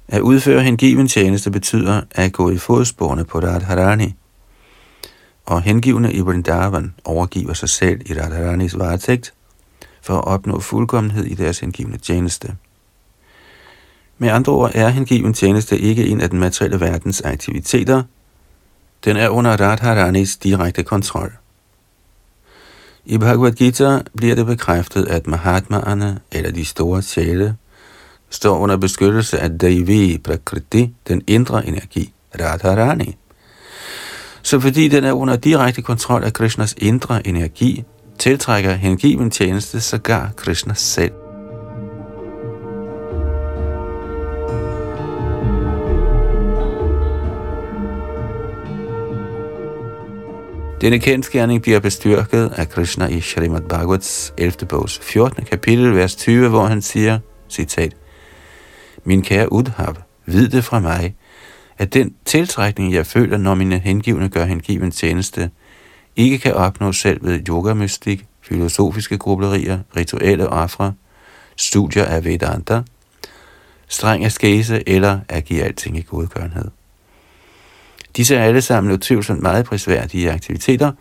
[0.07, 4.15] At udføre hengiven tjeneste betyder at gå i fodsporene på Radharani.
[5.45, 9.33] Og hengivne i Vrindavan overgiver sig selv i Radharanis varetægt
[10.01, 12.55] for at opnå fuldkommenhed i deres hengivne tjeneste.
[14.17, 18.03] Med andre ord er hengiven tjeneste ikke en af den materielle verdens aktiviteter.
[19.05, 21.31] Den er under Radharanis direkte kontrol.
[23.05, 27.55] I Bhagavad Gita bliver det bekræftet, at Mahatmaerne, eller de store sjæle,
[28.29, 33.17] står under beskyttelse af Devi Prakriti, den indre energi, Radharani.
[34.41, 37.83] Så fordi den er under direkte kontrol af Krishnas indre energi,
[38.19, 41.11] tiltrækker hengiven tjeneste sågar Krishna selv.
[50.83, 54.65] Denne kendskærning bliver bestyrket af Krishna i Srimad Bhagavats 11.
[54.69, 55.45] bogs 14.
[55.45, 57.19] kapitel, vers 20, hvor han siger,
[57.49, 57.95] citat,
[59.03, 61.15] Min kære Udhab, vid det fra mig,
[61.77, 65.49] at den tiltrækning, jeg føler, når mine hengivne gør hengiven tjeneste,
[66.15, 70.93] ikke kan opnås selv ved yogamystik, filosofiske grublerier, rituelle ofre,
[71.57, 72.81] studier af Vedanta,
[73.87, 76.71] streng askese eller at give alting i godgørenhed.
[78.17, 80.91] Disse er alle sammen utvivlsomt meget prisværdige aktiviteter,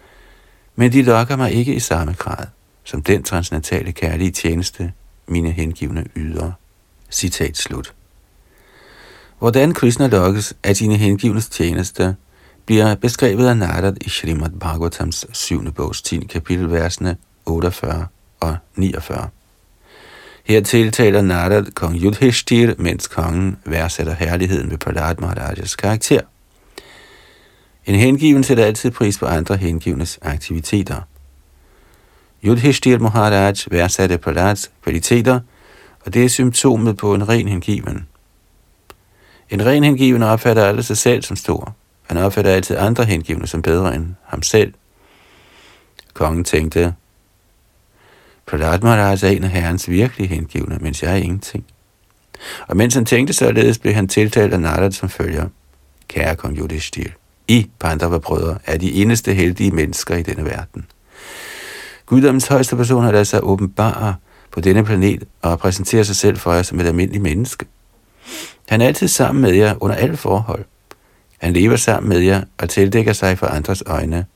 [0.77, 2.46] men de lokker mig ikke i samme grad,
[2.85, 4.92] som den transnatale kærlige tjeneste,
[5.27, 6.53] mine hengivne yder.
[7.11, 7.94] Citat slut.
[9.38, 12.16] Hvordan Krishna lokkes af sine hengivnes tjeneste,
[12.66, 15.72] bliver beskrevet af Narad i Srimad Bhagavatams 7.
[15.72, 16.18] bogs 10.
[16.18, 18.07] kapitel, versene 48
[18.40, 19.29] og 49.
[20.44, 26.20] Her tiltaler Narad kong Yudhishthir, mens kongen værdsætter herligheden ved Prahlad Maharajas karakter.
[27.87, 31.01] En hengiven sætter altid pris på andre hengivenes aktiviteter.
[32.45, 35.40] Yudhishthir Maharaj værdsatte Prahlads kvaliteter,
[36.05, 38.07] og det er symptomet på en ren hengiven.
[39.51, 41.77] En ren hengiven opfatter aldrig sig selv som stor.
[42.03, 44.75] Han opfatter altid andre hengivne som bedre end ham selv.
[46.14, 46.95] Kongen tænkte,
[48.47, 51.64] Prahlad Maharaj er en af herrens virkelige hengivne, mens jeg er ingenting.
[52.68, 55.49] Og mens han tænkte således, blev han tiltalt af Narad som følger.
[56.09, 57.11] Kære kong Yudhishthir,
[57.53, 60.87] i, Pandava-brødre, er de eneste heldige mennesker i denne verden.
[62.07, 64.15] Guddommens højeste person har lavet sig åbenbare
[64.51, 67.67] på denne planet og præsenterer sig selv for jer som et almindeligt menneske.
[68.69, 70.65] Han er altid sammen med jer under alle forhold.
[71.38, 74.27] Han lever sammen med jer og tildækker sig for andres øjne.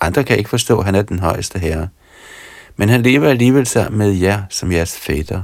[0.00, 1.88] Andre kan ikke forstå, at han er den højeste herre.
[2.76, 5.42] Men han lever alligevel sammen med jer som jeres fætter,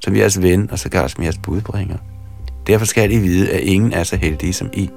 [0.00, 1.96] som jeres ven og sågar som jeres budbringer.
[2.66, 4.90] Derfor skal I vide, at ingen er så heldige som I.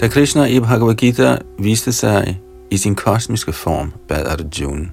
[0.00, 2.40] Da Krishna i Bhagavad Gita viste sig
[2.70, 4.88] i sin kosmiske form, bad Arjuna,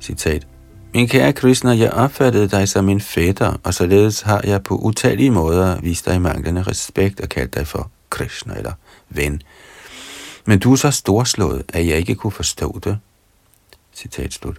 [0.00, 0.46] citat,
[0.94, 5.30] Min kære Krishna, jeg opfattede dig som min fætter, og således har jeg på utallige
[5.30, 8.72] måder vist dig manglende respekt og kaldt dig for Krishna eller
[9.08, 9.42] ven.
[10.44, 12.98] Men du er så storslået, at jeg ikke kunne forstå det.
[13.94, 14.56] Citat slut.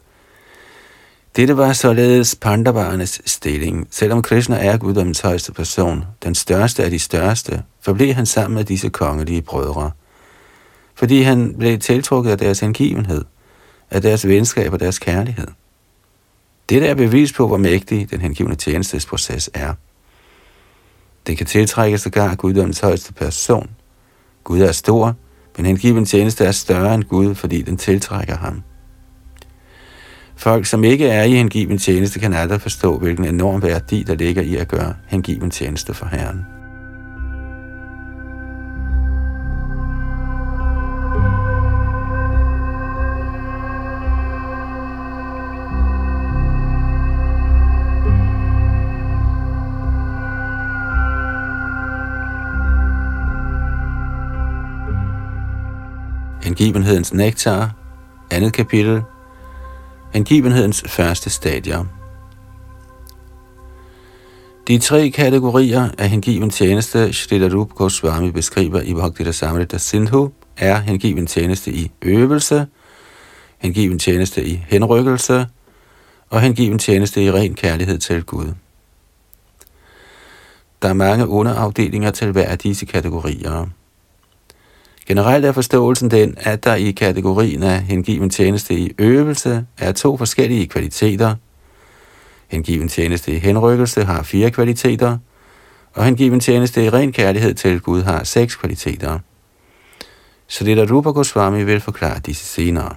[1.38, 3.88] Dette var således pandavarenes stilling.
[3.91, 8.63] Selvom Krishna er guddommens højeste person, den største af de største, forblev han sammen med
[8.63, 9.91] disse kongelige brødre.
[10.95, 13.25] Fordi han blev tiltrukket af deres hengivenhed,
[13.91, 15.47] af deres venskab og deres kærlighed.
[16.69, 19.73] Dette er bevis på, hvor mægtig den hengivne tjenestesproces er.
[21.27, 23.69] Den kan tiltrække sågar guddommens højeste person.
[24.43, 25.15] Gud er stor,
[25.57, 28.63] men hengiven tjeneste er større end Gud, fordi den tiltrækker ham.
[30.38, 34.41] Folk, som ikke er i hengiven tjeneste, kan aldrig forstå, hvilken enorm værdi, der ligger
[34.41, 36.45] i at gøre hengiven tjeneste for Herren.
[56.43, 57.71] Hengivenhedens nektar,
[58.31, 59.01] andet kapitel,
[60.18, 61.86] Hengivenhedens første stadier.
[64.68, 70.80] De tre kategorier af hengiven tjeneste, Shrita Rup Goswami beskriver i Bhakti Samrita Sindhu, er
[70.80, 72.68] hengiven tjeneste i øvelse,
[73.57, 75.47] hengiven tjeneste i henrykkelse
[76.30, 78.53] og hengiven tjeneste i ren kærlighed til Gud.
[80.82, 83.68] Der er mange underafdelinger til hver af disse kategorier.
[85.08, 90.18] Generelt er forståelsen den, at der i kategorien af hengiven tjeneste i øvelse er to
[90.18, 91.36] forskellige kvaliteter.
[92.47, 95.18] Hengiven tjeneste i henrykkelse har fire kvaliteter,
[95.93, 99.20] og hengiven tjeneste i ren kærlighed til Gud har seks kvaliteter.
[100.47, 102.95] Så det der Rupa Goswami vil forklare disse senere.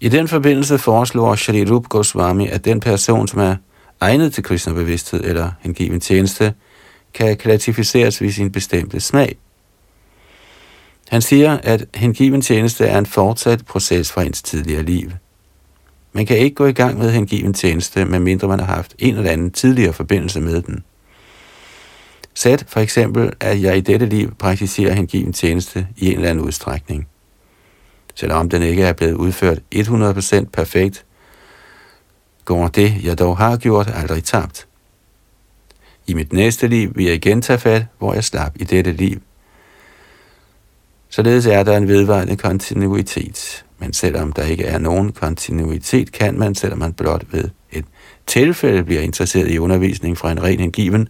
[0.00, 3.56] I den forbindelse foreslår Shri Rupa Goswami, at den person, som er
[4.00, 6.54] egnet til kristnebevidsthed eller hengiven tjeneste,
[7.14, 9.36] kan klassificeres ved sin bestemte smag.
[11.14, 15.10] Han siger, at hengiven tjeneste er en fortsat proces fra ens tidligere liv.
[16.12, 19.30] Man kan ikke gå i gang med hengiven tjeneste, medmindre man har haft en eller
[19.30, 20.84] anden tidligere forbindelse med den.
[22.34, 26.44] Sæt for eksempel, at jeg i dette liv praktiserer hengiven tjeneste i en eller anden
[26.44, 27.08] udstrækning.
[28.14, 31.04] Selvom den ikke er blevet udført 100% perfekt,
[32.44, 34.66] går det, jeg dog har gjort, aldrig tabt.
[36.06, 39.20] I mit næste liv vil jeg igen tage fat, hvor jeg slap i dette liv–
[41.14, 43.64] Således er der en vedvarende kontinuitet.
[43.78, 47.84] Men selvom der ikke er nogen kontinuitet, kan man, selvom man blot ved et
[48.26, 51.08] tilfælde bliver interesseret i undervisning fra en ren hengiven,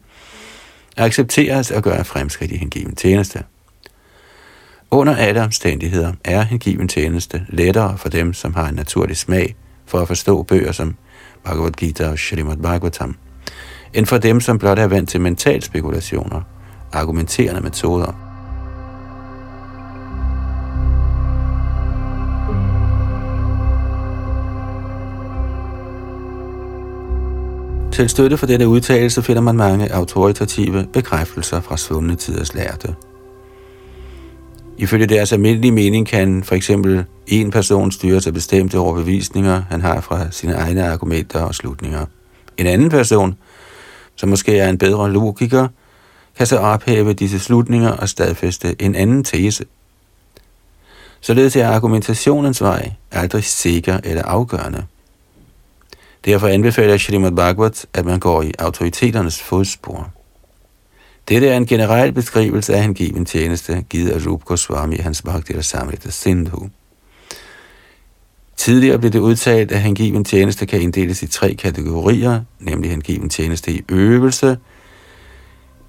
[0.96, 3.42] accepteres at gøre fremskridt i hengiven tjeneste.
[4.90, 9.98] Under alle omstændigheder er hengiven tjeneste lettere for dem, som har en naturlig smag for
[9.98, 10.96] at forstå bøger som
[11.44, 13.16] Bhagavad Gita og Srimad Bhagavatam,
[13.94, 16.40] end for dem, som blot er vant til mental spekulationer,
[16.92, 18.33] argumenterende metoder
[27.94, 32.94] Til støtte for denne udtalelse finder man mange autoritative bekræftelser fra svundne tiders lærte.
[34.78, 40.00] Ifølge deres almindelige mening kan for eksempel en person styre sig bestemte overbevisninger, han har
[40.00, 42.06] fra sine egne argumenter og slutninger.
[42.56, 43.34] En anden person,
[44.16, 45.68] som måske er en bedre logiker,
[46.36, 49.64] kan så ophæve disse slutninger og stadfæste en anden tese.
[51.20, 54.84] Således er argumentationens vej aldrig sikker eller afgørende.
[56.24, 60.10] Derfor anbefaler Shrimad Bhagavat, at man går i autoriteternes fodspor.
[61.28, 65.56] Dette er en generel beskrivelse af hengiven tjeneste, givet af Rup Goswami i hans Bhakti
[65.56, 66.68] Rasamrita Sindhu.
[68.56, 73.72] Tidligere blev det udtalt, at hengiven tjeneste kan inddeles i tre kategorier, nemlig hengiven tjeneste
[73.72, 74.58] i øvelse,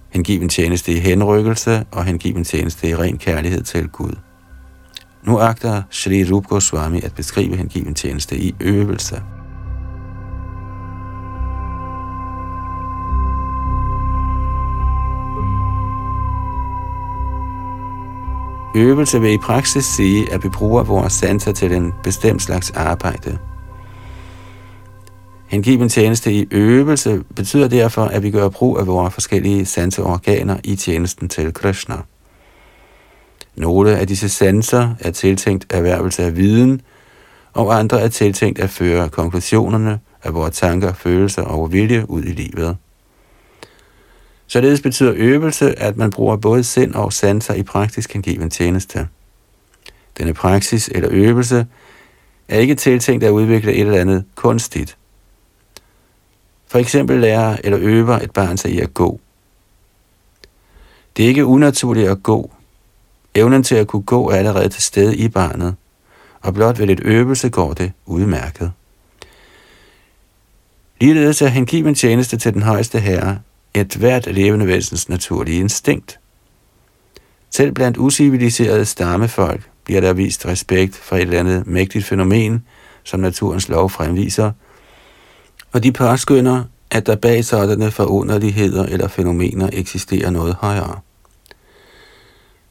[0.10, 4.16] hengiven tjeneste i henrykkelse og hengiven tjeneste i ren kærlighed til Gud.
[5.24, 9.22] Nu agter Shri Rup Goswami at beskrive hengiven tjeneste i øvelse.
[18.76, 23.38] Øvelse vil i praksis sige, at vi bruger vores sanser til en bestemt slags arbejde.
[25.48, 30.76] Hengiven tjeneste i øvelse betyder derfor, at vi gør brug af vores forskellige sanseorganer i
[30.76, 31.96] tjenesten til Krishna.
[33.56, 36.82] Nogle af disse sanser er tiltænkt erhvervelse af viden,
[37.54, 42.32] og andre er tiltænkt at føre konklusionerne af vores tanker, følelser og vilje ud i
[42.32, 42.78] livet.
[44.48, 49.08] Således betyder øvelse, at man bruger både sind og sanser i praktisk hengiven tjeneste.
[50.18, 51.68] Denne praksis eller øvelse
[52.48, 54.98] er ikke tiltænkt at udvikle et eller andet kunstigt.
[56.68, 59.20] For eksempel lærer eller øver et barn sig i at gå.
[61.18, 62.52] Det er ikke unaturligt at gå.
[63.36, 65.76] Evnen til at kunne gå er allerede til stede i barnet,
[66.42, 68.72] og blot ved lidt øvelse går det udmærket.
[71.02, 73.40] Ligeledes er hengiven tjeneste til den højeste herre
[73.76, 76.20] et hvert levende væsens naturlige instinkt.
[77.50, 82.64] Selv blandt usiviliserede stammefolk bliver der vist respekt for et eller andet mægtigt fænomen,
[83.04, 84.52] som naturens lov fremviser,
[85.72, 91.00] og de påskynder, at der bag sådanne forunderligheder eller fænomener eksisterer noget højere.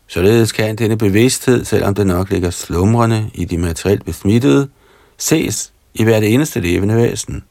[0.07, 4.69] Således kan denne bevidsthed, selvom den nok ligger slumrende i de materielt besmittede,
[5.19, 7.45] ses i hvert eneste levende væsen.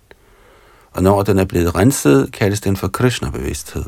[0.93, 3.83] Og når den er blevet renset, kaldes den for Krishna-bevidsthed.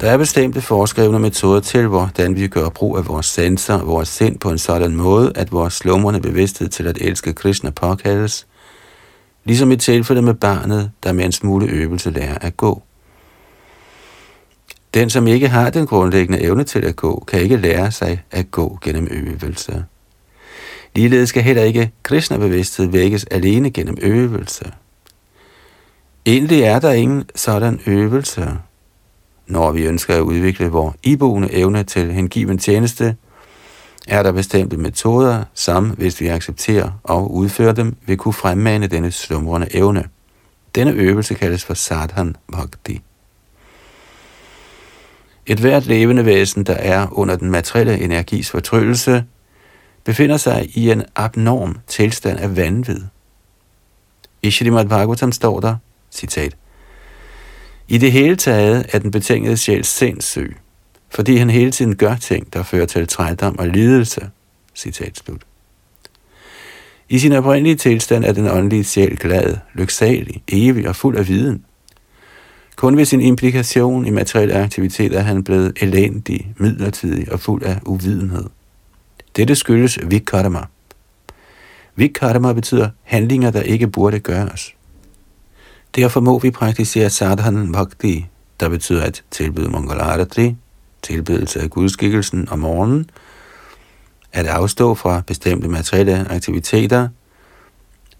[0.00, 4.08] Der er bestemte foreskrevne metoder til, hvordan vi gør brug af vores sanser og vores
[4.08, 8.46] sind på en sådan måde, at vores slumrende bevidsthed til at elske Krishna påkaldes,
[9.44, 12.82] ligesom i tilfælde med barnet, der med en smule øvelse lærer at gå.
[14.94, 18.50] Den, som ikke har den grundlæggende evne til at gå, kan ikke lære sig at
[18.50, 19.84] gå gennem øvelse.
[20.94, 24.72] Ligeledes skal heller ikke Krishna-bevidsthed vækkes alene gennem øvelse.
[26.26, 28.48] Egentlig er der ingen sådan øvelse.
[29.46, 33.16] Når vi ønsker at udvikle vores iboende evne til hengiven tjeneste,
[34.08, 39.10] er der bestemte metoder, som, hvis vi accepterer og udfører dem, vil kunne fremmane denne
[39.10, 40.04] slumrende evne.
[40.74, 43.00] Denne øvelse kaldes for sadhan bhakti.
[45.50, 49.24] Et hvert levende væsen, der er under den materielle energis fortryllelse,
[50.04, 53.00] befinder sig i en abnorm tilstand af vanvid.
[54.42, 55.76] I Shrimad Bhagavatam står der,
[56.10, 56.56] citat,
[57.88, 60.56] I det hele taget er den betingede sjæl sindssyg,
[61.10, 64.30] fordi han hele tiden gør ting, der fører til trældom og lidelse.
[64.74, 65.42] Citat slut.
[67.08, 71.64] I sin oprindelige tilstand er den åndelige sjæl glad, lyksalig, evig og fuld af viden.
[72.80, 77.80] Kun ved sin implikation i materiel aktivitet er han blevet elendig, midlertidig og fuld af
[77.86, 78.44] uvidenhed.
[79.36, 80.60] Dette skyldes vikarma.
[81.96, 84.74] Vikarma betyder handlinger, der ikke burde gøres.
[85.96, 88.26] Derfor må vi praktisere sadhan bhakti,
[88.60, 90.56] der betyder at tilbyde mongolaratri,
[91.02, 93.10] tilbedelse af gudskikkelsen om morgenen,
[94.32, 97.08] at afstå fra bestemte materielle aktiviteter,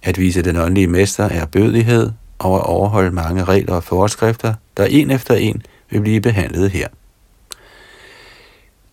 [0.02, 2.10] at vise den åndelige mester er bødighed
[2.40, 6.88] og at overholde mange regler og forskrifter, der en efter en vil blive behandlet her.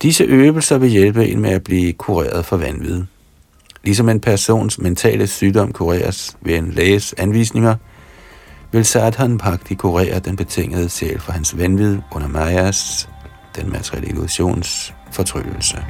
[0.02, 3.02] Disse øvelser vil hjælpe en med at blive kureret for vanvid.
[3.84, 7.74] Ligesom en persons mentale sygdom kureres ved en læges anvisninger,
[8.72, 13.08] vil Sadhan Bhakti kurere den betingede sjæl for hans vanvid under Mayas
[13.56, 15.84] den materielle illusions fortryllelse.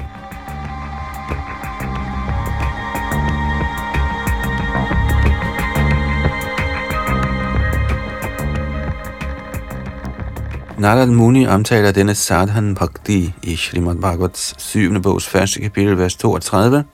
[10.78, 15.02] Narad Muni omtaler denne Sadhan Bhakti i Srimad Bhagavats 7.
[15.02, 16.84] bogs første kapitel, vers 32.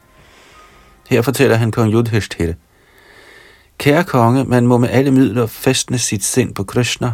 [1.09, 2.53] Her fortæller han kong Yudhishthir.
[3.79, 7.13] Kære konge, man må med alle midler festne sit sind på Krishna.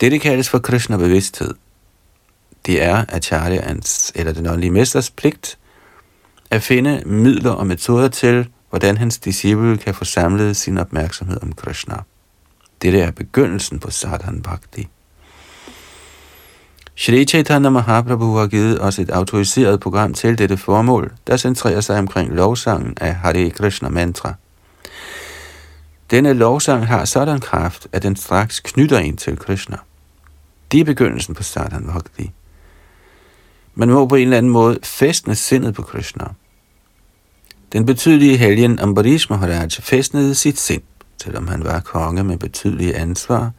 [0.00, 1.54] Dette kaldes for Krishna-bevidsthed.
[2.66, 5.58] Det er Acharyans eller den åndelige mesters pligt
[6.50, 11.52] at finde midler og metoder til, hvordan hans disciple kan få samlet sin opmærksomhed om
[11.52, 11.94] Krishna.
[12.82, 14.88] Dette er begyndelsen på Sadhan Bhakti.
[16.96, 21.98] Shri Chaitanya Mahaprabhu har givet os et autoriseret program til dette formål, der centrerer sig
[21.98, 24.34] omkring lovsangen af Hare Krishna mantra.
[26.10, 29.76] Denne lovsang har sådan kraft, at den straks knytter en til Krishna.
[30.72, 32.30] Det er begyndelsen på Sadhan Bhakti.
[33.74, 36.24] Man må på en eller anden måde festne sindet på Krishna.
[37.72, 40.82] Den betydelige helgen Ambarish Maharaj festnede sit sind,
[41.22, 43.50] selvom han var konge med betydelige ansvar,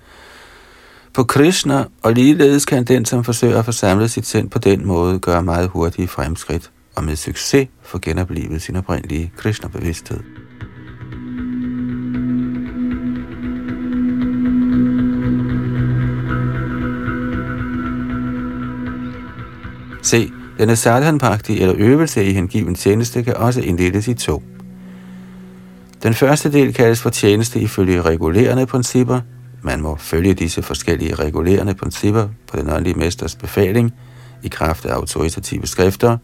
[1.13, 5.19] på Krishna, og ligeledes kan den, som forsøger at forsamle sit sind på den måde,
[5.19, 10.19] gøre meget hurtige fremskridt og med succes få genoplevet sin oprindelige Krishna-bevidsthed.
[20.01, 24.43] Se, denne sadhanpakti eller øvelse i hengiven tjeneste kan også inddeles i to.
[26.03, 29.19] Den første del kaldes for tjeneste ifølge regulerende principper.
[29.61, 33.93] Man må følge disse forskellige regulerende principper på den åndelige mesters befaling
[34.43, 36.17] i kraft af autoritative skrifter,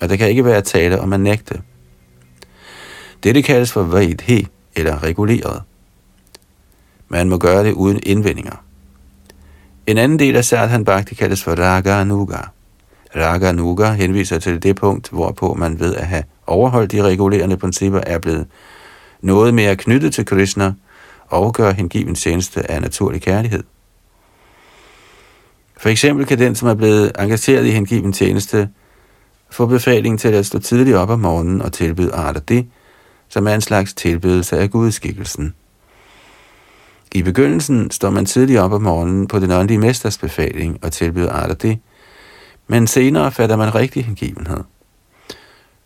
[0.00, 1.60] og der kan ikke være tale om at nægte.
[3.24, 4.46] Dette kaldes for vaidhe
[4.76, 5.62] eller reguleret.
[7.08, 8.64] Man må gøre det uden indvendinger.
[9.86, 12.38] En anden del af Sadhan Bhakti kaldes for Raga Anuga.
[13.16, 18.00] Raga Nuga henviser til det punkt, hvorpå man ved at have overholdt de regulerende principper,
[18.06, 18.46] er blevet
[19.20, 20.72] noget mere knyttet til Krishna
[21.26, 23.62] og gør hengiven tjeneste af naturlig kærlighed.
[25.76, 28.68] For eksempel kan den, som er blevet engageret i hengiven tjeneste,
[29.50, 32.66] få befaling til at stå tidligt op om morgenen og tilbyde arter det,
[33.28, 35.54] som er en slags tilbedelse af gudskikkelsen.
[37.12, 41.32] I begyndelsen står man tidligt op om morgenen på den åndelige mesters befaling og tilbyder
[41.32, 41.78] arter det,
[42.66, 44.64] men senere fatter man rigtig hengivenhed.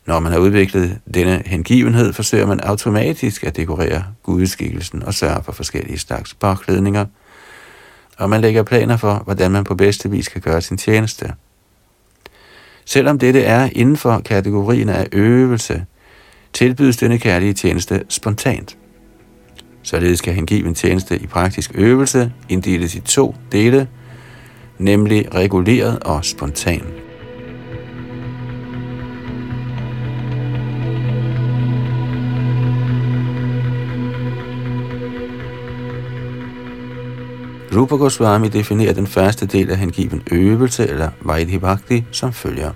[0.06, 5.52] Når man har udviklet denne hengivenhed, forsøger man automatisk at dekorere gudeskikkelsen og sørge for
[5.52, 7.06] forskellige slags påklædninger,
[8.18, 11.32] og man lægger planer for, hvordan man på bedste vis kan gøre sin tjeneste.
[12.84, 15.84] Selvom dette er inden for kategorien af øvelse,
[16.52, 18.76] tilbydes denne kærlige tjeneste spontant.
[19.82, 23.88] Således kan hengiven tjeneste i praktisk øvelse inddeles i to dele,
[24.78, 27.01] nemlig reguleret og spontan.
[37.76, 42.72] Rupa Goswami definerer den første del af hengiven øvelse, eller Vaidhi Bhakti, som følger.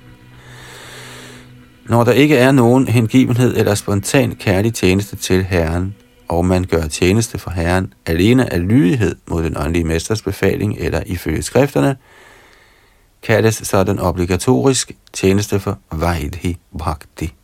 [1.88, 5.94] Når der ikke er nogen hengivenhed eller spontan kærlig tjeneste til Herren,
[6.28, 11.03] og man gør tjeneste for Herren alene af lydighed mod den åndelige mesters befaling eller
[11.07, 11.97] ifølge skrifterne,
[13.22, 17.34] kaldes sådan obligatorisk tjeneste for Vaidhi Bhakti.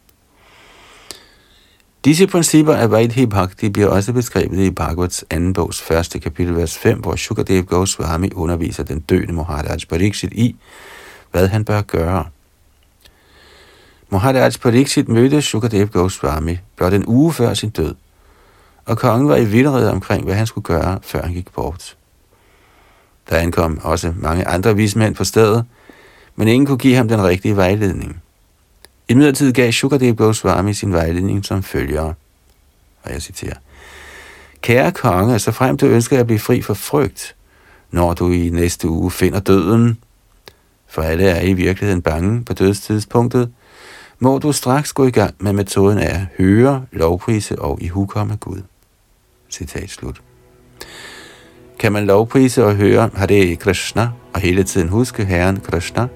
[2.05, 6.79] Disse principper af Vaidhi Bhakti bliver også beskrevet i Bhagavats anden bogs første kapitel, vers
[6.79, 10.57] 5, hvor Shukadev Goswami underviser den døende Maharaj Pariksit i,
[11.31, 12.25] hvad han bør gøre.
[14.11, 17.95] Maharaj Pariksit mødte Shukadev Goswami blot en uge før sin død,
[18.85, 21.97] og kongen var i vildrede omkring, hvad han skulle gøre, før han gik bort.
[23.31, 25.65] Der ankom også mange andre vismænd på stedet,
[26.37, 28.22] men ingen kunne give ham den rigtige vejledning.
[29.09, 32.03] I midlertid gav Shukadev Goswami sin vejledning som følger,
[33.03, 33.57] og jeg citerer,
[34.61, 37.35] Kære konge, så frem du ønsker at blive fri for frygt,
[37.91, 39.99] når du i næste uge finder døden,
[40.89, 43.53] for alle er i virkeligheden bange på dødstidspunktet,
[44.19, 48.37] må du straks gå i gang med metoden af at høre, lovprise og i hukomme
[48.37, 48.63] Gud.
[49.51, 50.23] Citat slut.
[51.79, 56.09] Kan man lovprise og høre Hare Krishna og hele tiden huske Herren Krishna,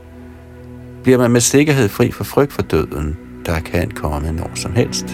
[1.06, 5.04] bliver man med sikkerhed fri for frygt for døden, der kan komme når som helst.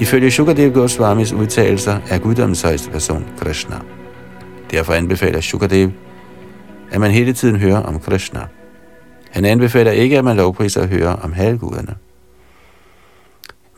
[0.00, 3.76] Ifølge Shukadev Goswamis udtalelser er guddommens højeste person Krishna.
[4.70, 5.90] Derfor anbefaler Shukadev,
[6.90, 8.40] at man hele tiden hører om Krishna.
[9.30, 11.94] Han anbefaler ikke, at man lovpriser at høre om halvguderne.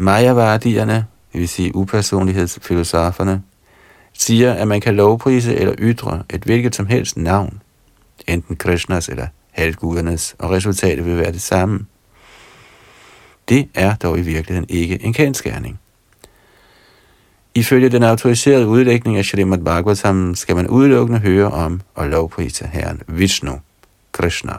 [0.03, 3.43] Mayavardierne, det vil sige upersonlighedsfilosoferne,
[4.13, 7.63] siger, at man kan lovprise eller ytre et hvilket som helst navn,
[8.27, 11.87] enten Krishnas eller halvgudernes, og resultatet vil være det samme.
[13.49, 15.81] Det er dog i virkeligheden ikke en kendskærning.
[17.55, 23.03] Ifølge den autoriserede udlægning af Srimad Bhagavatam skal man udelukkende høre om og lovprise Herren
[23.09, 23.61] Vishnu,
[24.13, 24.53] Krishna.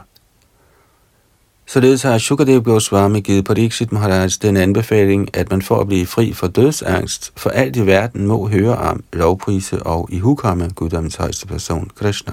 [1.66, 6.32] Således har Shukadev Goswami givet Pariksit Maharaj den anbefaling, at man for at blive fri
[6.32, 11.46] for dødsangst, for alt i verden må høre om, lovprise og i hukomme guddommens højeste
[11.46, 12.32] person, Krishna.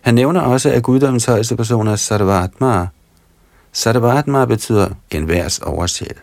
[0.00, 2.86] Han nævner også, at guddommens højeste person er Sarvatma.
[3.72, 6.16] Sarvatma betyder en værs oversæt.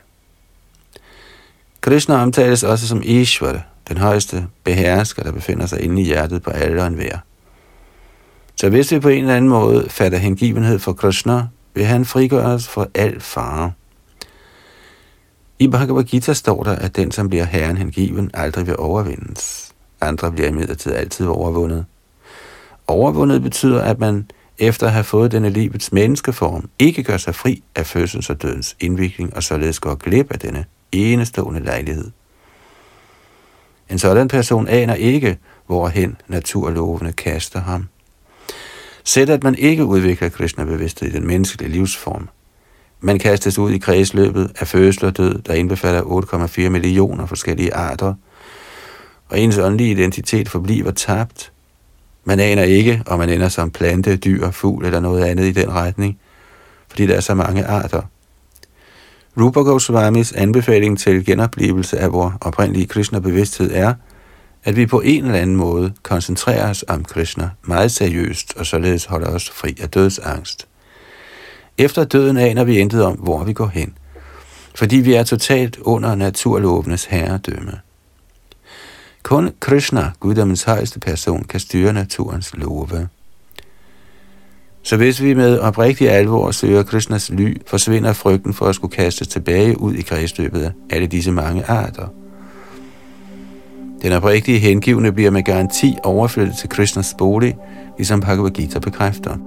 [1.81, 6.49] Krishna omtales også som Ishvara, den højeste behersker, der befinder sig inde i hjertet på
[6.49, 7.17] alle og enhver.
[8.61, 12.45] Så hvis vi på en eller anden måde fatter hengivenhed for Krishna, vil han frigøre
[12.45, 13.71] os fra al fare.
[15.59, 19.71] I Bhagavad Gita står der, at den, som bliver herren hengiven, aldrig vil overvindes.
[20.01, 21.85] Andre bliver imidlertid altid overvundet.
[22.87, 27.63] Overvundet betyder, at man efter at have fået denne livets menneskeform, ikke gør sig fri
[27.75, 32.11] af fødsels og dødens indvikling, og således går glip af denne enestående lejlighed.
[33.89, 35.37] En sådan person aner ikke,
[35.67, 37.87] hvorhen naturlovene kaster ham.
[39.03, 42.29] Sæt at man ikke udvikler Krishna-bevidsthed i den menneskelige livsform.
[43.01, 48.13] Man kastes ud i kredsløbet af fødsel og død, der indbefatter 8,4 millioner forskellige arter,
[49.29, 51.51] og ens åndelige identitet forbliver tabt.
[52.23, 55.71] Man aner ikke, om man ender som plante, dyr, fugl eller noget andet i den
[55.71, 56.19] retning,
[56.89, 58.01] fordi der er så mange arter.
[59.39, 63.93] Rupa Goswamis anbefaling til genoplevelse af vores oprindelige Krishna-bevidsthed er–
[64.63, 69.05] at vi på en eller anden måde koncentrerer os om Krishna meget seriøst og således
[69.05, 70.67] holder os fri af dødsangst.
[71.77, 73.93] Efter døden aner vi intet om, hvor vi går hen,
[74.75, 77.79] fordi vi er totalt under naturlovenes herredømme.
[79.23, 83.07] Kun Krishna, guddommens højeste person, kan styre naturens love.
[84.83, 89.27] Så hvis vi med oprigtig alvor søger Krishnas ly, forsvinder frygten for at skulle kastes
[89.27, 92.07] tilbage ud i kredsløbet af alle disse mange arter.
[94.01, 97.57] Den oprigtige hengivne bliver med garanti overflyttet til Krishnas bolig,
[97.97, 99.37] ligesom Bhagavad Gita bekræfter.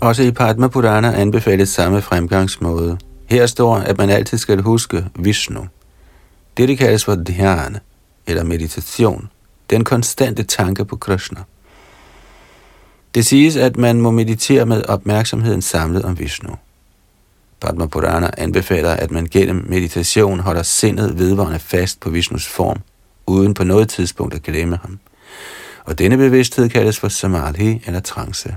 [0.00, 2.98] Også i Padma Purana anbefales samme fremgangsmåde.
[3.26, 5.60] Her står, at man altid skal huske Vishnu.
[6.56, 7.78] Dette kaldes for dhyana,
[8.26, 9.28] eller meditation,
[9.70, 11.40] den konstante tanke på Krishna.
[13.14, 16.54] Det siges, at man må meditere med opmærksomheden samlet om Vishnu.
[17.60, 22.80] Padma Purana anbefaler, at man gennem meditation holder sindet vedvarende fast på Vishnus form,
[23.26, 24.98] uden på noget tidspunkt at glemme ham.
[25.84, 28.56] Og denne bevidsthed kaldes for samadhi eller trance.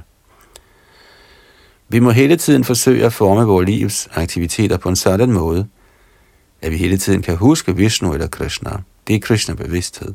[1.90, 5.68] Vi må hele tiden forsøge at forme vores livs aktiviteter på en sådan måde,
[6.62, 8.72] at vi hele tiden kan huske Vishnu eller Krishna.
[9.08, 10.14] Det er Krishna-bevidsthed.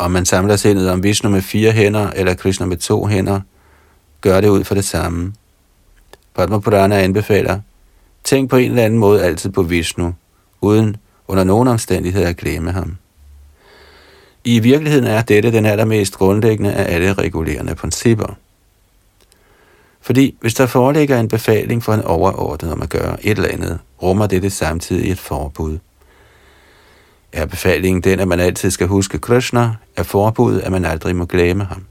[0.00, 3.40] Om man samler sindet om Vishnu med fire hænder eller Krishna med to hænder,
[4.20, 5.32] gør det ud for det samme.
[6.34, 7.60] Padma Purana anbefaler,
[8.24, 10.14] tænk på en eller anden måde altid på Vishnu,
[10.60, 10.96] uden
[11.28, 12.96] under nogen omstændighed at glemme ham.
[14.44, 18.34] I virkeligheden er dette den allermest grundlæggende af alle regulerende principper.
[20.00, 23.78] Fordi hvis der foreligger en befaling for en overordnet om at gøre et eller andet,
[24.02, 25.78] rummer dette samtidig et forbud.
[27.32, 31.24] Er befalingen den, at man altid skal huske Krishna, er forbuddet, at man aldrig må
[31.24, 31.84] glemme ham.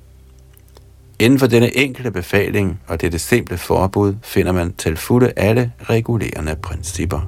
[1.20, 6.56] Inden for denne enkle befaling og dette simple forbud finder man til fulde alle regulerende
[6.56, 7.20] principper.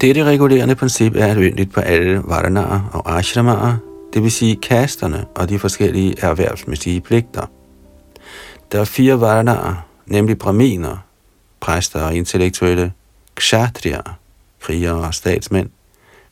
[0.00, 3.76] Dette regulerende princip er almindeligt på alle varanaer og ashramaer,
[4.14, 7.57] det vil sige kasterne og de forskellige erhvervsmæssige pligter.
[8.72, 10.96] Der er fire varnaer, nemlig braminer,
[11.60, 12.92] præster og intellektuelle,
[13.34, 14.00] kshatriya,
[14.60, 15.70] krigere og statsmænd,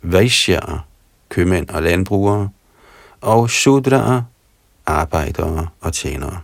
[0.02, 0.86] vaishyaer,
[1.28, 2.48] købmænd og landbrugere,
[3.20, 4.22] og shudraer,
[4.86, 6.40] arbejdere og tjenere.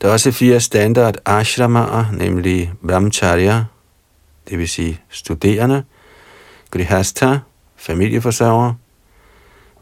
[0.00, 3.64] Der er også fire standard ashramaer, nemlig brahmacharya,
[4.48, 5.84] det vil sige studerende,
[6.70, 7.36] grihastha,
[7.76, 8.74] familieforsørger,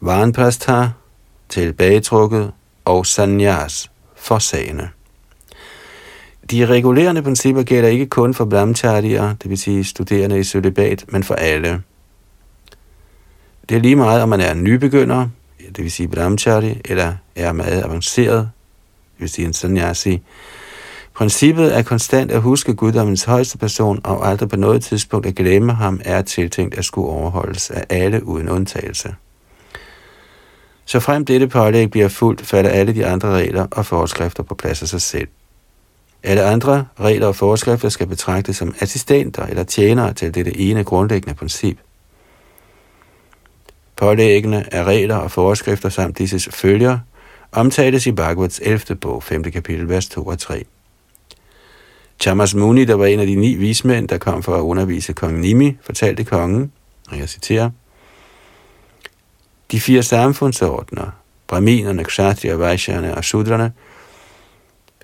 [0.01, 0.87] varenprastha,
[1.49, 2.51] tilbagetrukket
[2.85, 3.05] og
[4.23, 4.89] for sagene.
[6.51, 11.23] De regulerende principper gælder ikke kun for brahmacharier, det vil sige studerende i celibat, men
[11.23, 11.81] for alle.
[13.69, 15.27] Det er lige meget, om man er en nybegynder,
[15.67, 18.49] det vil sige brahmachari, eller er meget avanceret,
[19.13, 20.21] det vil sige en sanyasi,
[21.13, 25.73] Princippet er konstant at huske guddommens højeste person og aldrig på noget tidspunkt at glemme
[25.73, 29.15] ham er tiltænkt at skulle overholdes af alle uden undtagelse.
[30.85, 34.81] Så frem dette pålæg bliver fuldt, falder alle de andre regler og forskrifter på plads
[34.81, 35.27] af sig selv.
[36.23, 41.35] Alle andre regler og forskrifter skal betragtes som assistenter eller tjenere til dette ene grundlæggende
[41.35, 41.77] princip.
[43.95, 46.99] Pålæggene af regler og forskrifter samt disses følger
[47.51, 48.95] omtales i Bhagavats 11.
[48.95, 49.43] bog, 5.
[49.43, 50.65] kapitel, vers 2 og 3.
[52.19, 55.39] Chamas Muni, der var en af de ni vismænd, der kom for at undervise kong
[55.39, 56.71] Nimi, fortalte kongen,
[57.11, 57.69] og jeg citerer,
[59.73, 61.09] de fire samfundsordner,
[61.47, 63.71] braminerne, Kshatriya, Vaishyerne og sudrene,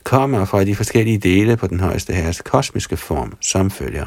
[0.04, 4.06] kommer fra de forskellige dele på den højeste herres kosmiske form, som følger.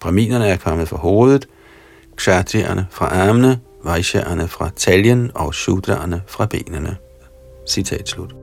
[0.00, 1.48] Braminerne er kommet fra hovedet,
[2.16, 6.96] Kshatriyerne fra armene, Vaishyerne fra taljen og Sudraerne fra benene.
[7.68, 8.37] Citat slut.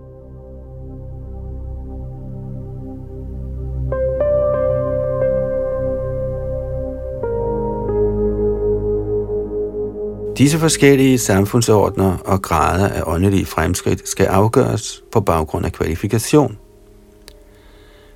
[10.38, 16.58] Disse forskellige samfundsordner og grader af åndelige fremskridt skal afgøres på baggrund af kvalifikation.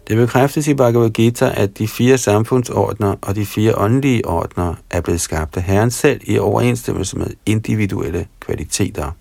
[0.08, 5.02] Det bekræftes i Bhagavad Gita, at de fire samfundsordner og de fire åndelige ordner er
[5.02, 9.12] blevet skabt af Herren selv i overensstemmelse med individuelle kvaliteter.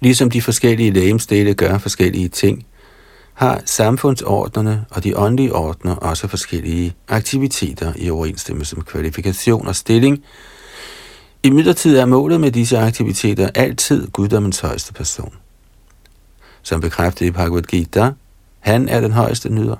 [0.00, 2.66] Ligesom de forskellige lægemstele gør forskellige ting,
[3.34, 10.24] har samfundsordnerne og de åndelige ordner også forskellige aktiviteter i overensstemmelse med kvalifikation og stilling,
[11.42, 15.34] i midlertid er målet med disse aktiviteter altid guddommens højeste person.
[16.62, 18.10] Som bekræftet i Bhagavad Gita,
[18.58, 19.76] han er den højeste nyder.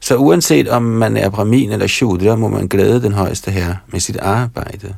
[0.00, 4.00] Så uanset om man er brahmin eller shudra, må man glæde den højeste herre med
[4.00, 4.96] sit arbejde.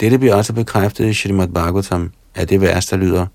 [0.00, 3.26] Dette bliver også bekræftet i Srimad Bhagavatam af det vers, der lyder,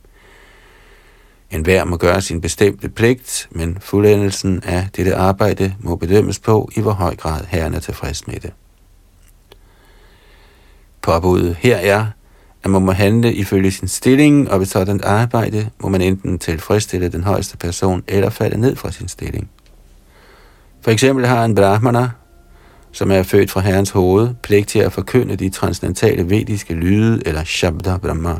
[1.52, 6.70] En hver må gøre sin bestemte pligt, men fuldendelsen af dette arbejde må bedømmes på,
[6.76, 8.52] i hvor høj grad herren er tilfreds med det.
[11.06, 12.06] Påbuddet her er,
[12.64, 17.10] at man må handle ifølge sin stilling, og ved sådan arbejde må man enten tilfredsstille
[17.10, 19.50] den højeste person, eller falde ned fra sin stilling.
[20.82, 22.10] For eksempel har en brahmana,
[22.92, 27.44] som er født fra herrens hoved, pligt til at forkynde de transcendentale vediske lyde, eller
[27.44, 28.36] shabda brahma.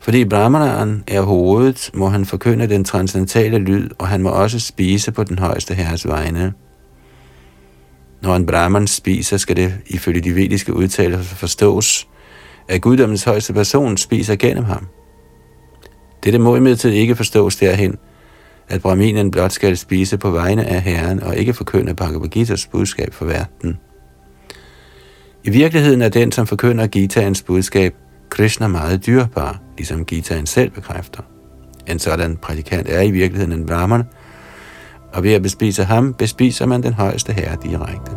[0.00, 5.12] Fordi brahmanaren er hovedet, må han forkynde den transcendentale lyd, og han må også spise
[5.12, 6.52] på den højeste herres vegne.
[8.22, 12.08] Når en brahman spiser, skal det ifølge de vediske udtalelser forstås,
[12.68, 14.86] at guddommens højeste person spiser gennem ham.
[16.24, 17.96] Dette må imidlertid ikke forstås derhen,
[18.68, 23.14] at brahminen blot skal spise på vegne af Herren og ikke forkynde Bhagavad Gita's budskab
[23.14, 23.78] for verden.
[25.44, 27.94] I virkeligheden er den, som forkynder Gitaens budskab,
[28.30, 31.22] Krishna meget dyrbar, ligesom Gitaen selv bekræfter.
[31.86, 34.02] En sådan prædikant er i virkeligheden en brahman,
[35.12, 38.12] og ved at bespise ham, bespiser man den højeste herre direkte.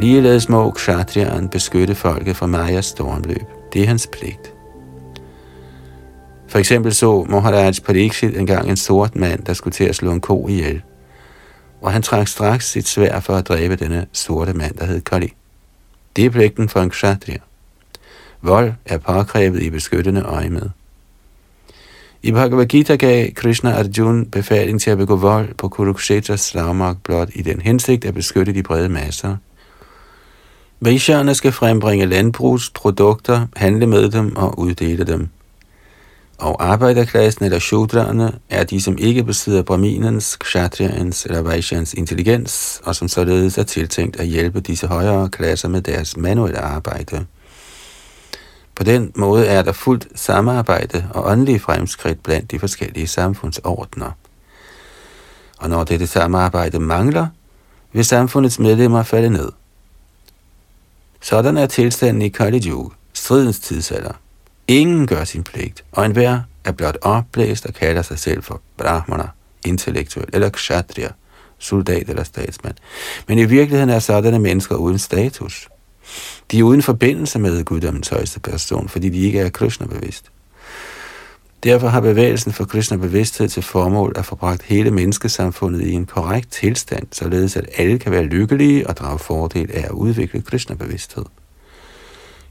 [0.00, 3.42] Ligeledes må kshatriyan beskytte folket fra Majas stormløb.
[3.72, 4.54] Det er hans pligt.
[6.48, 10.20] For eksempel så Maharaj Pariksit engang en sort mand, der skulle til at slå en
[10.20, 10.82] ko ihjel.
[11.82, 15.32] Og han trak straks sit svær for at dræbe denne sorte mand, der hed Kali.
[16.20, 17.38] Det er pligten for en kshatriya.
[18.42, 20.68] Vold er påkrævet i beskyttende øje med.
[22.22, 27.28] I Bhagavad Gita gav Krishna Arjun befaling til at begå vold på Kurukshetras slagmark blot
[27.34, 29.36] i den hensigt at beskytte de brede masser–
[30.80, 35.28] Vaishyerne skal frembringe landbrugsprodukter, handle med dem og uddele dem.
[36.40, 42.96] Og arbejderklassen eller shudraerne er de, som ikke besidder brahminens, kshatriyans eller vaishyans intelligens, og
[42.96, 47.26] som således er tiltænkt at hjælpe disse højere klasser med deres manuelle arbejde.
[48.74, 54.10] På den måde er der fuldt samarbejde og åndelig fremskridt blandt de forskellige samfundsordner.
[55.58, 57.26] Og når dette samarbejde mangler,
[57.92, 59.52] vil samfundets medlemmer falde ned.
[61.20, 64.12] Sådan er tilstanden i Kali Yuga, stridens tidsalder.
[64.70, 69.28] Ingen gør sin pligt, og enhver er blot opblæst og kalder sig selv for brahmana,
[69.66, 71.08] intellektuel eller kshatriya,
[71.58, 72.74] soldat eller statsmand.
[73.28, 75.68] Men i virkeligheden er sådanne mennesker uden status.
[76.50, 80.24] De er uden forbindelse med guddommens højeste person, fordi de ikke er Krishna-bevidst.
[81.62, 86.06] Derfor har bevægelsen for Krishna bevidsthed til formål at få bragt hele menneskesamfundet i en
[86.06, 90.74] korrekt tilstand, således at alle kan være lykkelige og drage fordel af at udvikle Krishna
[90.74, 91.24] bevidsthed.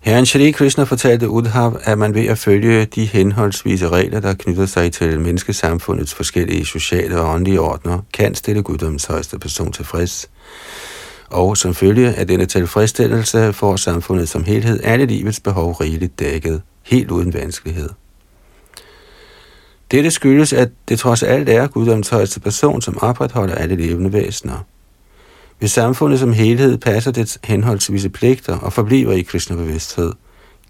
[0.02, 4.66] Herren Shri Krishna fortalte Udhav, at man ved at følge de henholdsvise regler, der knytter
[4.66, 10.30] sig til menneskesamfundets forskellige sociale og åndelige ordner, kan stille guddommens højeste person tilfreds.
[11.28, 16.62] Og som følge af denne tilfredsstillelse får samfundet som helhed alle livets behov rigeligt dækket,
[16.84, 17.90] helt uden vanskelighed.
[19.92, 24.66] Dette skyldes, at det trods alt er guddommens højeste person, som opretholder alle levende væsener.
[25.60, 30.12] Hvis samfundet som helhed passer dets henholdsvise pligter og forbliver i Krishna-bevidsthed,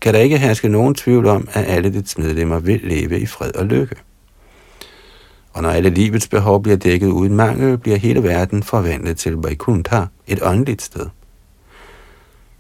[0.02, 3.56] kan der ikke herske nogen tvivl om, at alle dets medlemmer vil leve i fred
[3.56, 3.96] og lykke.
[5.54, 10.06] Og når alle livets behov bliver dækket uden mangel, bliver hele verden forvandlet til Vaikuntha,
[10.28, 11.06] et åndeligt sted.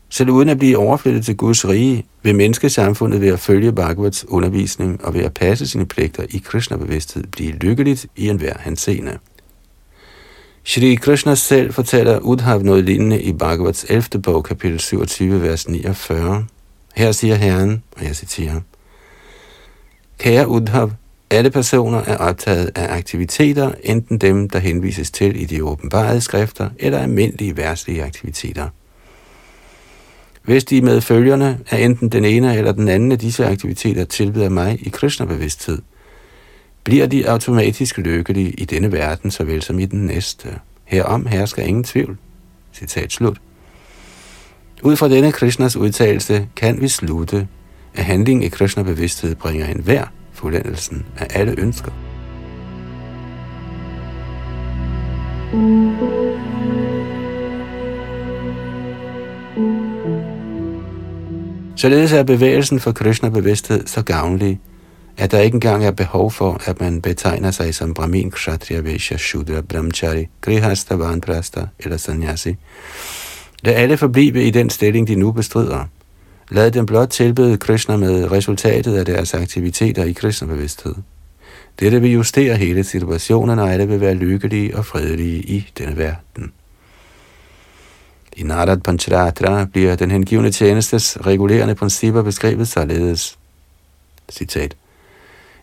[0.10, 5.06] Selv uden at blive overflyttet til Guds rige, vil menneskesamfundet ved at følge Bhagavats undervisning
[5.06, 9.18] og ved at passe sine pligter i Krishna-bevidsthed blive lykkeligt i enhver henseende.
[10.70, 14.22] Shri Krishna selv fortæller Udhav noget lignende i Bhagavats 11.
[14.22, 16.46] bog, kapitel 27, vers 49.
[16.96, 18.62] Her siger Herren, og jeg citerer,
[20.18, 20.92] Kære Udhav,
[21.30, 26.70] alle personer er optaget af aktiviteter, enten dem, der henvises til i de åbenbarede skrifter,
[26.80, 28.70] eller almindelige værtslige aktiviteter–
[30.44, 34.50] hvis de med følgerne er enten den ene eller den anden af disse aktiviteter tilbyder
[34.50, 35.82] mig i Krishna-bevidsthed,
[36.90, 40.50] bliver de automatisk lykkelige i denne verden, såvel som i den næste.
[40.86, 42.18] Herom hersker ingen tvivl.
[42.74, 43.38] Citat slut.
[44.84, 47.48] Ud fra denne Krishnas udtalelse kan vi slutte,
[47.94, 51.92] at handling i Krishna-bevidsthed bringer en hver fuldendelsen af alle ønsker.
[61.76, 64.60] Således er bevægelsen for Krishna-bevidsthed så gavnlig,
[65.20, 69.18] at der ikke engang er behov for, at man betegner sig som Brahmin, Kshatriya, Vesha,
[69.18, 72.56] Shudra, Brahmachari, Grihasta, Vanprasta eller Sannyasi.
[73.64, 75.86] Lad alle forblive i den stilling, de nu bestrider.
[76.52, 80.96] Lad dem blot tilbede Krishna med resultatet af deres aktiviteter i Krishna-bevidsthed.
[81.80, 86.52] Dette vil justere hele situationen, og alle vil være lykkelige og fredelige i denne verden.
[88.38, 93.38] I Narad Pancharatra bliver den hengivne tjenestes regulerende principper beskrevet således.
[94.30, 94.76] Citat.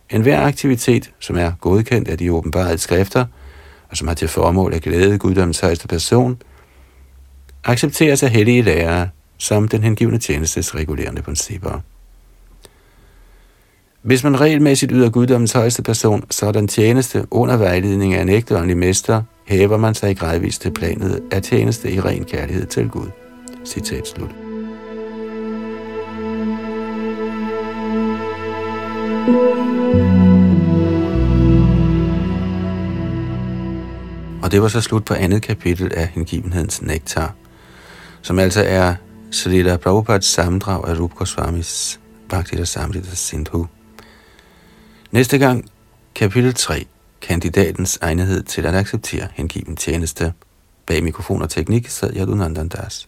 [0.09, 3.25] En hver aktivitet, som er godkendt af de åbenbarede skrifter,
[3.89, 6.41] og som har til formål at glæde guddommens højeste person,
[7.63, 11.79] accepteres af hellige lærere som den hengivne tjenestes regulerende principper.
[14.01, 18.29] Hvis man regelmæssigt yder guddommens højeste person, så er den tjeneste under vejledning af en
[18.29, 22.89] ægte åndelig mester, hæver man sig gradvist til planet af tjeneste i ren kærlighed til
[22.89, 23.07] Gud.
[23.65, 24.46] Citat slut.
[34.43, 37.35] Og det var så slut på andet kapitel af hengivenhedens nektar,
[38.21, 38.95] som altså er
[39.31, 41.99] Srila Prabhupads sammendrag af Rup Goswamis
[42.29, 43.67] Bhaktita Samrita Sindhu.
[45.11, 45.65] Næste gang,
[46.15, 46.85] kapitel 3,
[47.21, 50.33] kandidatens egnethed til at acceptere hengiven tjeneste.
[50.85, 53.07] Bag mikrofon og teknik sad Yadunandandas.